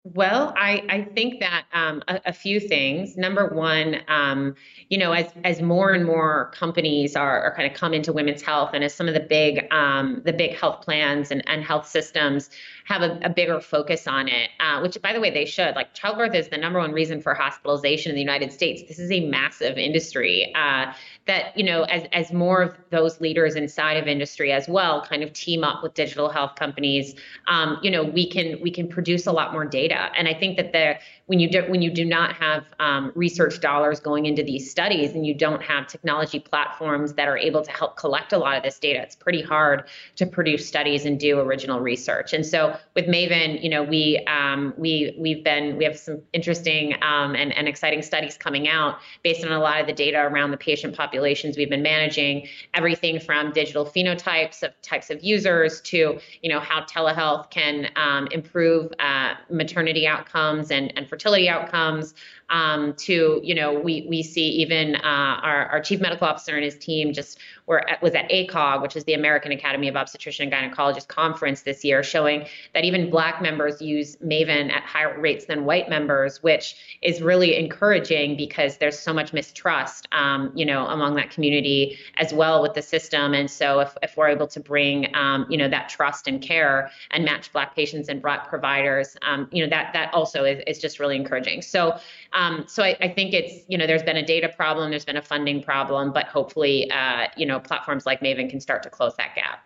well, 0.05 0.53
I, 0.55 0.85
I 0.90 1.03
think 1.14 1.40
that 1.40 1.64
um, 1.73 2.03
a, 2.09 2.21
a, 2.27 2.33
few 2.35 2.61
things. 2.61 3.17
Number 3.17 3.49
one, 3.49 4.03
um, 4.07 4.55
you 4.90 4.99
know, 4.99 5.12
as 5.12 5.33
as 5.45 5.62
more 5.62 5.93
and 5.93 6.05
more 6.05 6.51
companies 6.55 7.17
are, 7.17 7.40
are 7.40 7.57
kind 7.57 7.71
of 7.71 7.75
come 7.75 7.95
into 7.95 8.12
women's 8.12 8.43
health, 8.43 8.73
and 8.75 8.85
as 8.85 8.93
some 8.93 9.09
of 9.09 9.14
the 9.14 9.21
big 9.21 9.67
um, 9.73 10.21
the 10.27 10.33
big 10.35 10.57
health 10.57 10.83
plans 10.83 11.31
and, 11.31 11.43
and 11.49 11.64
health 11.64 11.88
systems 11.88 12.51
have 12.85 13.03
a, 13.03 13.18
a 13.23 13.31
bigger 13.31 13.61
focus 13.61 14.07
on 14.07 14.29
it, 14.29 14.51
uh, 14.61 14.81
which 14.81 15.01
by 15.03 15.12
the 15.12 15.20
way 15.20 15.31
they 15.31 15.44
should. 15.44 15.75
Like 15.75 15.94
childbirth 15.94 16.35
is 16.35 16.49
the 16.49 16.59
number 16.59 16.79
one 16.79 16.92
reason 16.92 17.20
for 17.20 17.35
hospitalization 17.35 18.11
in 18.11 18.14
the 18.14 18.20
United 18.20 18.53
States. 18.53 18.83
This 18.87 18.99
is 18.99 19.11
a 19.11 19.27
massive 19.27 19.79
industry. 19.79 20.53
Uh, 20.55 20.92
that 21.27 21.57
you 21.57 21.64
know 21.64 21.85
as 21.85 22.05
as 22.12 22.33
more 22.33 22.62
of 22.62 22.77
those 22.90 23.20
leaders 23.20 23.55
inside 23.55 23.94
of 23.94 24.07
industry 24.07 24.53
as 24.53 24.68
well 24.68 25.05
kind 25.09 25.23
of 25.23 25.33
team 25.33 25.64
up 25.64 25.83
with 25.83 25.94
digital 25.94 26.29
health 26.29 26.55
companies 26.57 27.14
um, 27.47 27.79
you 27.83 27.90
know 27.90 28.05
we 28.05 28.29
can 28.29 28.61
we 28.61 28.70
can 28.70 28.88
produce 28.88 29.27
a 29.27 29.33
lot 29.33 29.53
more 29.53 29.64
data 29.64 30.11
and 30.16 30.29
i 30.29 30.35
think 30.35 30.57
that 30.57 30.73
the 30.73 30.94
when 31.26 31.40
you 31.40 31.48
do 31.48 31.62
when 31.68 31.80
you 31.80 31.90
do 31.90 32.04
not 32.04 32.34
have 32.37 32.64
um, 32.78 33.10
research 33.14 33.60
dollars 33.60 34.00
going 34.00 34.26
into 34.26 34.42
these 34.42 34.70
studies 34.70 35.12
and 35.12 35.26
you 35.26 35.34
don't 35.34 35.62
have 35.62 35.87
technology 35.87 36.38
platforms 36.38 37.14
that 37.14 37.28
are 37.28 37.38
able 37.38 37.62
to 37.62 37.70
help 37.70 37.96
collect 37.96 38.32
a 38.32 38.38
lot 38.38 38.56
of 38.56 38.62
this 38.62 38.78
data 38.78 39.00
it's 39.00 39.16
pretty 39.16 39.40
hard 39.40 39.84
to 40.16 40.26
produce 40.26 40.68
studies 40.68 41.06
and 41.06 41.18
do 41.18 41.40
original 41.40 41.80
research. 41.80 42.32
And 42.32 42.44
so 42.44 42.76
with 42.94 43.06
maven 43.06 43.62
you 43.62 43.70
know 43.70 43.82
we 43.82 44.18
um, 44.26 44.74
we 44.76 45.16
we've 45.18 45.42
been 45.42 45.78
we 45.78 45.84
have 45.84 45.98
some 45.98 46.20
interesting 46.32 46.94
um, 47.02 47.34
and, 47.34 47.56
and 47.56 47.68
exciting 47.68 48.02
studies 48.02 48.37
coming 48.37 48.68
out 48.68 48.98
based 49.22 49.44
on 49.44 49.52
a 49.52 49.60
lot 49.60 49.80
of 49.80 49.87
the 49.87 49.92
data 49.92 50.18
around 50.18 50.50
the 50.50 50.56
patient 50.56 50.94
populations 50.94 51.56
we've 51.56 51.70
been 51.70 51.82
managing 51.82 52.46
everything 52.74 53.18
from 53.18 53.52
digital 53.52 53.87
phenotypes 53.87 54.62
of 54.62 54.70
types 54.82 55.10
of 55.10 55.22
users 55.24 55.80
to 55.80 56.18
you 56.42 56.50
know 56.50 56.60
how 56.60 56.82
telehealth 56.82 57.50
can 57.50 57.88
um, 57.96 58.28
improve 58.30 58.92
uh, 58.98 59.34
maternity 59.50 60.06
outcomes 60.06 60.70
and, 60.70 60.92
and 60.96 61.08
fertility 61.14 61.48
outcomes 61.48 62.12
um, 62.50 62.94
to 62.94 63.40
you 63.42 63.55
know 63.55 63.72
we 63.72 64.07
we 64.09 64.22
see 64.22 64.48
even 64.48 64.96
uh, 64.96 65.00
our, 65.42 65.66
our 65.66 65.81
chief 65.81 66.00
medical 66.00 66.27
officer 66.27 66.55
and 66.57 66.64
his 66.64 66.77
team 66.77 67.12
just 67.12 67.38
were 67.66 67.88
at, 67.88 68.03
was 68.03 68.14
at 68.14 68.29
ACOG, 68.31 68.83
which 68.83 68.96
is 68.96 69.05
the 69.05 69.14
American 69.14 69.53
Academy 69.53 69.88
of 69.88 69.96
Obstetrician 69.96 70.53
and 70.53 70.74
Gynecologist 70.74 71.09
conference 71.09 71.62
this 71.62 71.85
year, 71.85 72.03
showing 72.03 72.46
that 72.74 72.85
even 72.85 73.11
Black 73.11 73.40
members 73.40 73.81
use 73.81 74.16
Maven 74.16 74.70
at 74.70 74.83
higher 74.83 75.18
rates 75.18 75.46
than 75.46 75.64
white 75.64 75.88
members, 75.88 76.42
which 76.42 76.98
is 77.00 77.22
really 77.22 77.57
encouraging 77.57 78.37
because 78.37 78.77
there's 78.77 78.98
so 78.98 79.14
much 79.14 79.33
mistrust, 79.33 80.09
um, 80.12 80.53
you 80.55 80.66
know, 80.66 80.87
among 80.88 81.14
that 81.14 81.31
community 81.31 81.96
as 82.18 82.35
well 82.35 82.61
with 82.61 82.74
the 82.74 82.83
system. 82.83 83.33
And 83.33 83.50
so 83.50 83.81
if, 83.81 83.96
if 84.03 84.16
we're 84.16 84.29
able 84.29 84.48
to 84.48 84.61
bring, 84.61 85.14
um, 85.14 85.46
you 85.48 85.57
know, 85.57 85.68
that 85.68 85.88
trust 85.88 86.29
and 86.29 86.42
care 86.42 86.90
and 87.12 87.24
match 87.24 87.53
Black 87.53 87.74
patients 87.74 88.09
and 88.09 88.20
Black 88.20 88.48
providers, 88.48 89.16
um, 89.22 89.48
you 89.50 89.64
know, 89.64 89.70
that 89.70 89.94
that 89.94 90.12
also 90.12 90.44
is, 90.44 90.62
is 90.66 90.79
just 90.79 90.98
really 90.98 91.04
encouraging. 91.11 91.62
So 91.62 91.99
um, 92.33 92.64
so 92.67 92.83
I, 92.83 92.97
I, 93.01 93.09
think 93.09 93.33
it's, 93.33 93.64
you 93.69 93.79
know, 93.79 93.87
there's 93.87 94.03
been 94.03 94.17
a 94.17 94.27
data 94.27 94.49
problem, 94.49 94.90
there's 94.90 95.05
been 95.05 95.17
a 95.17 95.23
funding 95.23 95.62
problem, 95.62 96.12
but 96.12 96.27
hopefully, 96.27 96.90
uh, 96.90 97.29
you 97.37 97.47
know, 97.47 97.61
platforms 97.61 98.07
like 98.07 98.21
Maven 98.21 98.51
can 98.51 98.61
start 98.61 98.83
to 98.83 98.90
close 98.90 99.14
that 99.17 99.35
gap. 99.35 99.64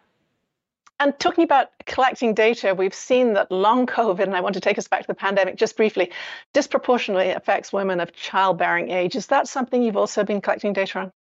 And 1.00 1.16
talking 1.20 1.44
about 1.44 1.68
collecting 1.86 2.34
data, 2.34 2.74
we've 2.74 2.94
seen 2.94 3.34
that 3.34 3.52
long 3.52 3.86
COVID, 3.86 4.20
and 4.20 4.34
I 4.34 4.40
want 4.40 4.54
to 4.54 4.60
take 4.60 4.78
us 4.78 4.88
back 4.88 5.02
to 5.02 5.06
the 5.06 5.14
pandemic 5.14 5.56
just 5.56 5.76
briefly, 5.76 6.10
disproportionately 6.52 7.30
affects 7.30 7.72
women 7.72 8.00
of 8.00 8.12
childbearing 8.12 8.90
age. 8.90 9.14
Is 9.14 9.28
that 9.28 9.46
something 9.46 9.82
you've 9.82 9.96
also 9.96 10.24
been 10.24 10.40
collecting 10.40 10.72
data 10.72 10.98
on? 10.98 11.12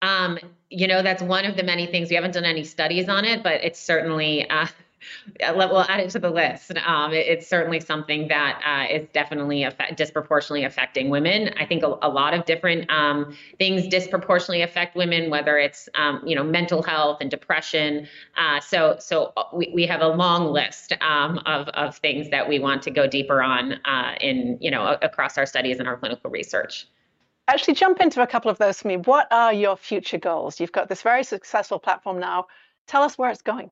Um, 0.00 0.38
you 0.70 0.86
know, 0.86 1.02
that's 1.02 1.22
one 1.22 1.44
of 1.44 1.56
the 1.56 1.62
many 1.62 1.86
things. 1.86 2.08
We 2.08 2.16
haven't 2.16 2.32
done 2.32 2.44
any 2.44 2.64
studies 2.64 3.08
on 3.08 3.24
it, 3.24 3.42
but 3.42 3.62
it's 3.62 3.80
certainly 3.80 4.48
uh, 4.48 4.66
we'll 5.40 5.82
add 5.82 6.00
it 6.00 6.10
to 6.10 6.18
the 6.18 6.30
list. 6.30 6.72
Um, 6.78 7.12
it, 7.12 7.26
it's 7.26 7.46
certainly 7.46 7.80
something 7.80 8.28
that 8.28 8.60
uh, 8.64 8.94
is 8.94 9.08
definitely 9.12 9.64
affect, 9.64 9.96
disproportionately 9.96 10.64
affecting 10.64 11.10
women. 11.10 11.54
I 11.58 11.66
think 11.66 11.82
a, 11.82 11.98
a 12.02 12.08
lot 12.08 12.34
of 12.34 12.44
different 12.44 12.90
um, 12.90 13.36
things 13.58 13.86
disproportionately 13.88 14.62
affect 14.62 14.96
women, 14.96 15.30
whether 15.30 15.58
it's 15.58 15.88
um, 15.94 16.22
you 16.24 16.34
know 16.34 16.44
mental 16.44 16.82
health 16.82 17.18
and 17.20 17.30
depression. 17.30 18.06
Uh, 18.36 18.60
so 18.60 18.96
so 18.98 19.32
uh, 19.36 19.44
we, 19.52 19.70
we 19.74 19.86
have 19.86 20.00
a 20.00 20.08
long 20.08 20.52
list 20.52 20.92
um, 21.00 21.38
of 21.46 21.68
of 21.68 21.96
things 21.98 22.30
that 22.30 22.48
we 22.48 22.58
want 22.58 22.82
to 22.82 22.90
go 22.90 23.06
deeper 23.06 23.42
on 23.42 23.74
uh, 23.84 24.14
in 24.20 24.58
you 24.60 24.70
know 24.70 24.96
across 25.02 25.38
our 25.38 25.46
studies 25.46 25.78
and 25.78 25.88
our 25.88 25.96
clinical 25.96 26.30
research 26.30 26.86
actually 27.48 27.74
jump 27.74 28.00
into 28.00 28.22
a 28.22 28.26
couple 28.26 28.50
of 28.50 28.58
those 28.58 28.80
for 28.80 28.88
me. 28.88 28.96
What 28.96 29.28
are 29.30 29.52
your 29.52 29.76
future 29.76 30.18
goals? 30.18 30.60
You've 30.60 30.72
got 30.72 30.88
this 30.88 31.02
very 31.02 31.24
successful 31.24 31.78
platform 31.78 32.18
now. 32.18 32.46
Tell 32.86 33.02
us 33.02 33.18
where 33.18 33.30
it's 33.30 33.42
going. 33.42 33.70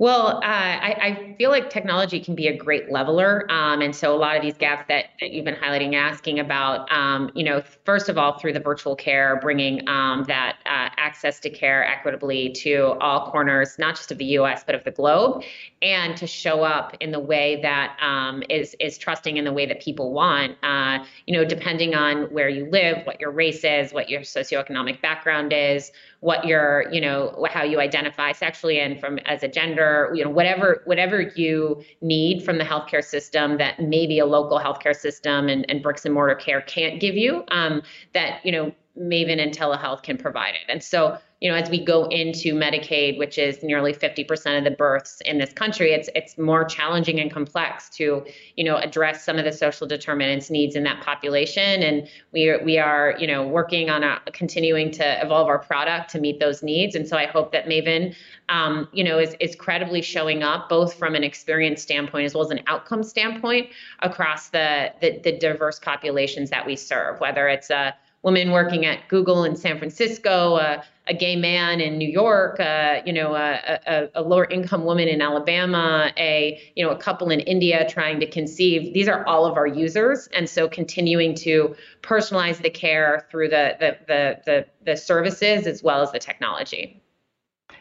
Well, 0.00 0.36
uh, 0.36 0.40
I, 0.44 0.96
I, 1.00 1.34
feel 1.38 1.50
like 1.50 1.70
technology 1.70 2.20
can 2.20 2.36
be 2.36 2.46
a 2.46 2.56
great 2.56 2.88
leveler. 2.88 3.50
Um, 3.50 3.82
and 3.82 3.94
so 3.94 4.14
a 4.14 4.16
lot 4.16 4.36
of 4.36 4.42
these 4.42 4.56
gaps 4.56 4.84
that, 4.86 5.06
that 5.20 5.32
you've 5.32 5.44
been 5.44 5.56
highlighting, 5.56 5.96
asking 5.96 6.38
about, 6.38 6.90
um, 6.92 7.32
you 7.34 7.42
know, 7.42 7.64
first 7.84 8.08
of 8.08 8.16
all, 8.16 8.38
through 8.38 8.52
the 8.52 8.60
virtual 8.60 8.94
care, 8.94 9.40
bringing 9.42 9.88
um, 9.88 10.22
that 10.28 10.58
uh, 10.66 10.90
access 11.08 11.40
to 11.40 11.48
care 11.48 11.86
equitably 11.86 12.50
to 12.50 12.96
all 13.00 13.30
corners, 13.30 13.78
not 13.78 13.96
just 13.96 14.12
of 14.12 14.18
the 14.18 14.26
US, 14.38 14.62
but 14.62 14.74
of 14.74 14.84
the 14.84 14.90
globe, 14.90 15.42
and 15.80 16.16
to 16.18 16.26
show 16.26 16.62
up 16.64 16.94
in 17.00 17.12
the 17.12 17.20
way 17.20 17.60
that 17.62 17.96
um, 18.02 18.42
is 18.50 18.76
is 18.78 18.98
trusting 18.98 19.38
in 19.38 19.44
the 19.44 19.52
way 19.52 19.64
that 19.64 19.80
people 19.80 20.12
want, 20.12 20.56
uh, 20.62 20.98
you 21.26 21.34
know, 21.34 21.44
depending 21.46 21.94
on 21.94 22.24
where 22.24 22.50
you 22.50 22.68
live, 22.70 23.06
what 23.06 23.18
your 23.22 23.30
race 23.30 23.64
is, 23.64 23.92
what 23.92 24.10
your 24.10 24.20
socioeconomic 24.20 25.00
background 25.00 25.52
is, 25.54 25.92
what 26.20 26.44
your, 26.44 26.84
you 26.92 27.00
know, 27.00 27.46
how 27.50 27.62
you 27.62 27.80
identify 27.80 28.32
sexually 28.32 28.78
and 28.78 29.00
from 29.00 29.18
as 29.20 29.42
a 29.42 29.48
gender, 29.48 30.10
you 30.14 30.22
know, 30.22 30.30
whatever 30.30 30.82
whatever 30.84 31.22
you 31.36 31.82
need 32.02 32.44
from 32.44 32.58
the 32.58 32.64
healthcare 32.64 33.04
system 33.04 33.56
that 33.56 33.80
maybe 33.80 34.18
a 34.18 34.26
local 34.26 34.58
healthcare 34.58 34.94
system 34.94 35.48
and, 35.48 35.64
and 35.70 35.82
bricks 35.82 36.04
and 36.04 36.12
mortar 36.12 36.34
care 36.34 36.60
can't 36.60 37.00
give 37.00 37.14
you, 37.14 37.44
um, 37.48 37.82
that 38.12 38.44
you 38.44 38.52
know 38.52 38.72
Maven 39.00 39.40
and 39.40 39.56
telehealth 39.56 40.02
can 40.02 40.16
provide 40.16 40.54
it. 40.54 40.70
And 40.70 40.82
so 40.82 41.18
you 41.40 41.48
know, 41.48 41.56
as 41.56 41.70
we 41.70 41.84
go 41.84 42.06
into 42.06 42.52
Medicaid, 42.54 43.16
which 43.16 43.38
is 43.38 43.62
nearly 43.62 43.92
50% 43.92 44.58
of 44.58 44.64
the 44.64 44.72
births 44.72 45.20
in 45.20 45.38
this 45.38 45.52
country, 45.52 45.92
it's 45.92 46.08
it's 46.16 46.36
more 46.36 46.64
challenging 46.64 47.20
and 47.20 47.30
complex 47.30 47.88
to, 47.90 48.26
you 48.56 48.64
know, 48.64 48.76
address 48.76 49.24
some 49.24 49.38
of 49.38 49.44
the 49.44 49.52
social 49.52 49.86
determinants 49.86 50.50
needs 50.50 50.74
in 50.74 50.82
that 50.82 51.00
population. 51.04 51.82
And 51.82 52.08
we 52.32 52.48
are, 52.48 52.64
we 52.64 52.78
are, 52.78 53.14
you 53.20 53.26
know, 53.28 53.46
working 53.46 53.88
on 53.88 54.02
a, 54.02 54.20
continuing 54.32 54.90
to 54.92 55.24
evolve 55.24 55.46
our 55.46 55.60
product 55.60 56.10
to 56.10 56.20
meet 56.20 56.40
those 56.40 56.64
needs. 56.64 56.96
And 56.96 57.06
so 57.06 57.16
I 57.16 57.26
hope 57.26 57.52
that 57.52 57.66
Maven, 57.66 58.16
um, 58.48 58.88
you 58.92 59.04
know, 59.04 59.20
is 59.20 59.36
is 59.38 59.54
credibly 59.54 60.02
showing 60.02 60.42
up 60.42 60.68
both 60.68 60.94
from 60.94 61.14
an 61.14 61.22
experience 61.22 61.82
standpoint 61.82 62.26
as 62.26 62.34
well 62.34 62.44
as 62.44 62.50
an 62.50 62.62
outcome 62.66 63.04
standpoint 63.04 63.68
across 64.00 64.48
the 64.48 64.92
the, 65.00 65.20
the 65.22 65.38
diverse 65.38 65.78
populations 65.78 66.50
that 66.50 66.66
we 66.66 66.74
serve, 66.74 67.20
whether 67.20 67.46
it's 67.46 67.70
a 67.70 67.94
woman 68.28 68.50
working 68.50 68.84
at 68.84 69.08
Google 69.08 69.44
in 69.44 69.56
San 69.56 69.78
Francisco, 69.78 70.56
a 70.56 71.14
gay 71.14 71.34
man 71.34 71.80
in 71.80 71.96
New 71.96 72.08
York, 72.08 72.58
you 73.06 73.12
know, 73.14 73.34
a, 73.34 73.80
a, 73.86 74.08
a, 74.16 74.22
lower 74.22 74.44
income 74.44 74.84
woman 74.84 75.08
in 75.08 75.22
Alabama, 75.22 76.12
a 76.18 76.60
you 76.76 76.84
know, 76.84 76.90
a 76.90 76.96
couple 76.98 77.30
in 77.30 77.40
India 77.40 77.88
trying 77.88 78.20
to 78.20 78.26
conceive. 78.26 78.92
These 78.92 79.08
are 79.08 79.26
all 79.26 79.46
of 79.46 79.56
our 79.56 79.66
users, 79.66 80.28
and 80.34 80.46
so 80.46 80.68
continuing 80.68 81.34
to 81.36 81.74
personalize 82.02 82.60
the 82.60 82.68
care 82.68 83.26
through 83.30 83.48
the 83.48 83.76
the 83.80 83.96
the 84.06 84.40
the, 84.44 84.66
the 84.84 84.96
services 84.98 85.66
as 85.66 85.82
well 85.82 86.02
as 86.02 86.12
the 86.12 86.18
technology. 86.18 87.02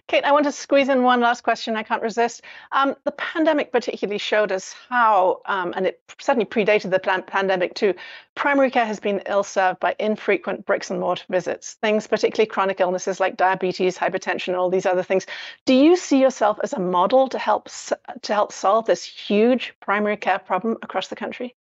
Kate, 0.08 0.24
I 0.24 0.32
want 0.32 0.46
to 0.46 0.54
squeeze 0.54 0.88
in 0.88 1.04
one 1.04 1.20
last 1.20 1.44
question. 1.44 1.76
I 1.76 1.84
can't 1.84 2.02
resist. 2.02 2.42
Um, 2.72 2.96
the 3.04 3.12
pandemic 3.12 3.74
particularly 3.74 4.20
showed 4.20 4.54
us 4.54 4.74
how, 4.88 5.42
um, 5.46 5.74
and 5.76 5.86
it 5.86 6.00
certainly 6.18 6.46
predated 6.46 6.92
the 6.92 7.24
pandemic 7.28 7.74
too, 7.74 7.94
primary 8.34 8.72
care 8.72 8.86
has 8.86 9.02
been 9.02 9.22
ill 9.26 9.44
served 9.44 9.82
by 9.82 9.98
infrequent 10.00 10.66
bricks 10.66 10.90
and 10.90 11.02
mortar 11.02 11.26
visits, 11.30 11.74
things, 11.82 12.08
particularly 12.08 12.48
chronic 12.48 12.80
illnesses 12.80 13.20
like 13.20 13.36
diabetes, 13.36 13.98
hypertension, 13.98 14.58
all 14.58 14.70
these 14.70 14.86
other 14.86 15.04
things. 15.04 15.26
Do 15.66 15.74
you 15.74 15.98
see 15.98 16.22
yourself 16.22 16.58
as 16.64 16.72
a 16.72 16.80
model 16.80 17.28
to 17.28 17.38
help, 17.38 17.68
to 18.22 18.34
help 18.34 18.54
solve 18.54 18.86
this 18.86 19.04
huge 19.04 19.74
primary 19.82 20.16
care 20.16 20.40
problem 20.40 20.78
across 20.82 21.10
the 21.10 21.18
country? 21.18 21.54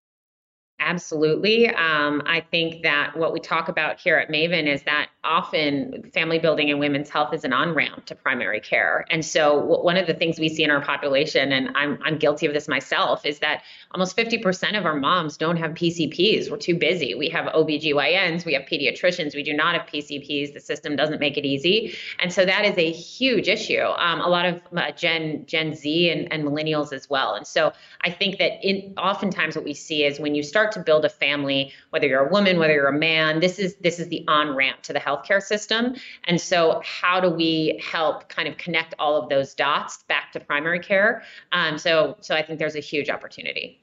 Absolutely. 0.87 1.68
Um, 1.68 2.22
I 2.27 2.40
think 2.40 2.85
that 2.85 3.16
what 3.16 3.33
we 3.33 3.40
talk 3.40 3.68
about 3.68 3.99
here 3.99 4.18
at 4.18 4.29
Maven 4.29 4.72
is 4.72 4.85
that 4.85 5.09
often 5.25 6.09
family 6.14 6.38
building 6.38 6.70
and 6.70 6.79
women's 6.79 7.11
health 7.11 7.35
is 7.35 7.42
an 7.42 7.53
on 7.53 7.75
ramp 7.75 8.07
to 8.07 8.14
primary 8.14 8.61
care. 8.61 9.05
And 9.11 9.25
so, 9.25 9.59
one 9.59 9.96
of 9.96 10.07
the 10.07 10.14
things 10.14 10.38
we 10.38 10.49
see 10.49 10.62
in 10.62 10.70
our 10.70 10.81
population, 10.81 11.51
and 11.51 11.77
I'm, 11.77 11.99
I'm 12.05 12.18
guilty 12.18 12.46
of 12.46 12.55
this 12.55 12.68
myself, 12.68 13.27
is 13.27 13.40
that 13.40 13.64
almost 13.90 14.16
50% 14.16 14.79
of 14.79 14.87
our 14.87 14.94
moms 14.94 15.37
don't 15.37 15.57
have 15.57 15.72
PCPs. 15.72 16.53
We're 16.53 16.57
too 16.57 16.79
busy. 16.79 17.16
We 17.16 17.31
have 17.31 17.46
OBGYNs, 17.53 18.44
we 18.44 18.55
have 18.55 18.62
pediatricians, 18.62 19.35
we 19.35 19.42
do 19.42 19.55
not 19.55 19.75
have 19.75 19.88
PCPs. 19.88 20.55
The 20.55 20.61
system 20.61 20.94
doesn't 20.94 21.18
make 21.18 21.37
it 21.37 21.44
easy. 21.44 21.96
And 22.20 22.33
so, 22.33 22.46
that 22.46 22.64
is 22.64 22.79
a 22.79 22.92
huge 22.92 23.49
issue. 23.49 23.83
Um, 23.83 24.20
a 24.20 24.29
lot 24.29 24.46
of 24.46 24.61
uh, 24.77 24.92
Gen, 24.92 25.46
Gen 25.46 25.75
Z 25.75 26.11
and, 26.11 26.33
and 26.33 26.44
millennials 26.44 26.92
as 26.92 27.11
well. 27.11 27.35
And 27.35 27.44
so, 27.44 27.72
I 28.03 28.12
think 28.12 28.38
that 28.38 28.64
in, 28.64 28.94
oftentimes 28.96 29.57
what 29.57 29.64
we 29.64 29.75
see 29.75 30.05
is 30.05 30.20
when 30.20 30.37
you 30.37 30.44
start 30.44 30.75
to 30.76 30.82
build 30.82 31.04
a 31.04 31.08
family, 31.08 31.72
whether 31.90 32.06
you're 32.06 32.26
a 32.26 32.30
woman, 32.30 32.58
whether 32.58 32.72
you're 32.72 32.88
a 32.88 32.98
man, 32.98 33.40
this 33.40 33.58
is 33.58 33.74
this 33.76 33.98
is 33.98 34.08
the 34.08 34.24
on 34.28 34.54
ramp 34.54 34.82
to 34.82 34.92
the 34.92 35.00
healthcare 35.00 35.42
system. 35.42 35.96
And 36.24 36.40
so, 36.40 36.80
how 36.84 37.20
do 37.20 37.28
we 37.28 37.82
help 37.84 38.28
kind 38.28 38.48
of 38.48 38.56
connect 38.56 38.94
all 38.98 39.20
of 39.20 39.28
those 39.28 39.54
dots 39.54 40.04
back 40.04 40.32
to 40.32 40.40
primary 40.40 40.80
care? 40.80 41.22
Um, 41.52 41.78
so, 41.78 42.16
so 42.20 42.34
I 42.34 42.42
think 42.42 42.58
there's 42.58 42.76
a 42.76 42.80
huge 42.80 43.10
opportunity. 43.10 43.82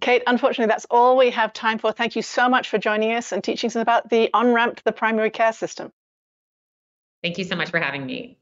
Kate, 0.00 0.22
unfortunately, 0.26 0.70
that's 0.70 0.86
all 0.90 1.16
we 1.16 1.30
have 1.30 1.52
time 1.52 1.78
for. 1.78 1.92
Thank 1.92 2.16
you 2.16 2.22
so 2.22 2.48
much 2.48 2.68
for 2.68 2.78
joining 2.78 3.12
us 3.12 3.32
and 3.32 3.44
teaching 3.44 3.68
us 3.68 3.76
about 3.76 4.08
the 4.08 4.30
on 4.32 4.52
ramp 4.54 4.76
to 4.76 4.84
the 4.84 4.92
primary 4.92 5.30
care 5.30 5.52
system. 5.52 5.92
Thank 7.22 7.36
you 7.36 7.44
so 7.44 7.54
much 7.54 7.70
for 7.70 7.78
having 7.78 8.06
me. 8.06 8.38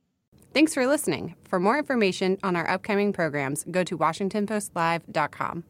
Thanks 0.55 0.73
for 0.73 0.87
listening. 0.87 1.35
For 1.45 1.59
more 1.59 1.79
information 1.79 2.39
on 2.43 2.57
our 2.57 2.69
upcoming 2.69 3.13
programs, 3.13 3.65
go 3.71 3.85
to 3.85 3.99
WashingtonPostLive.com. 3.99 5.65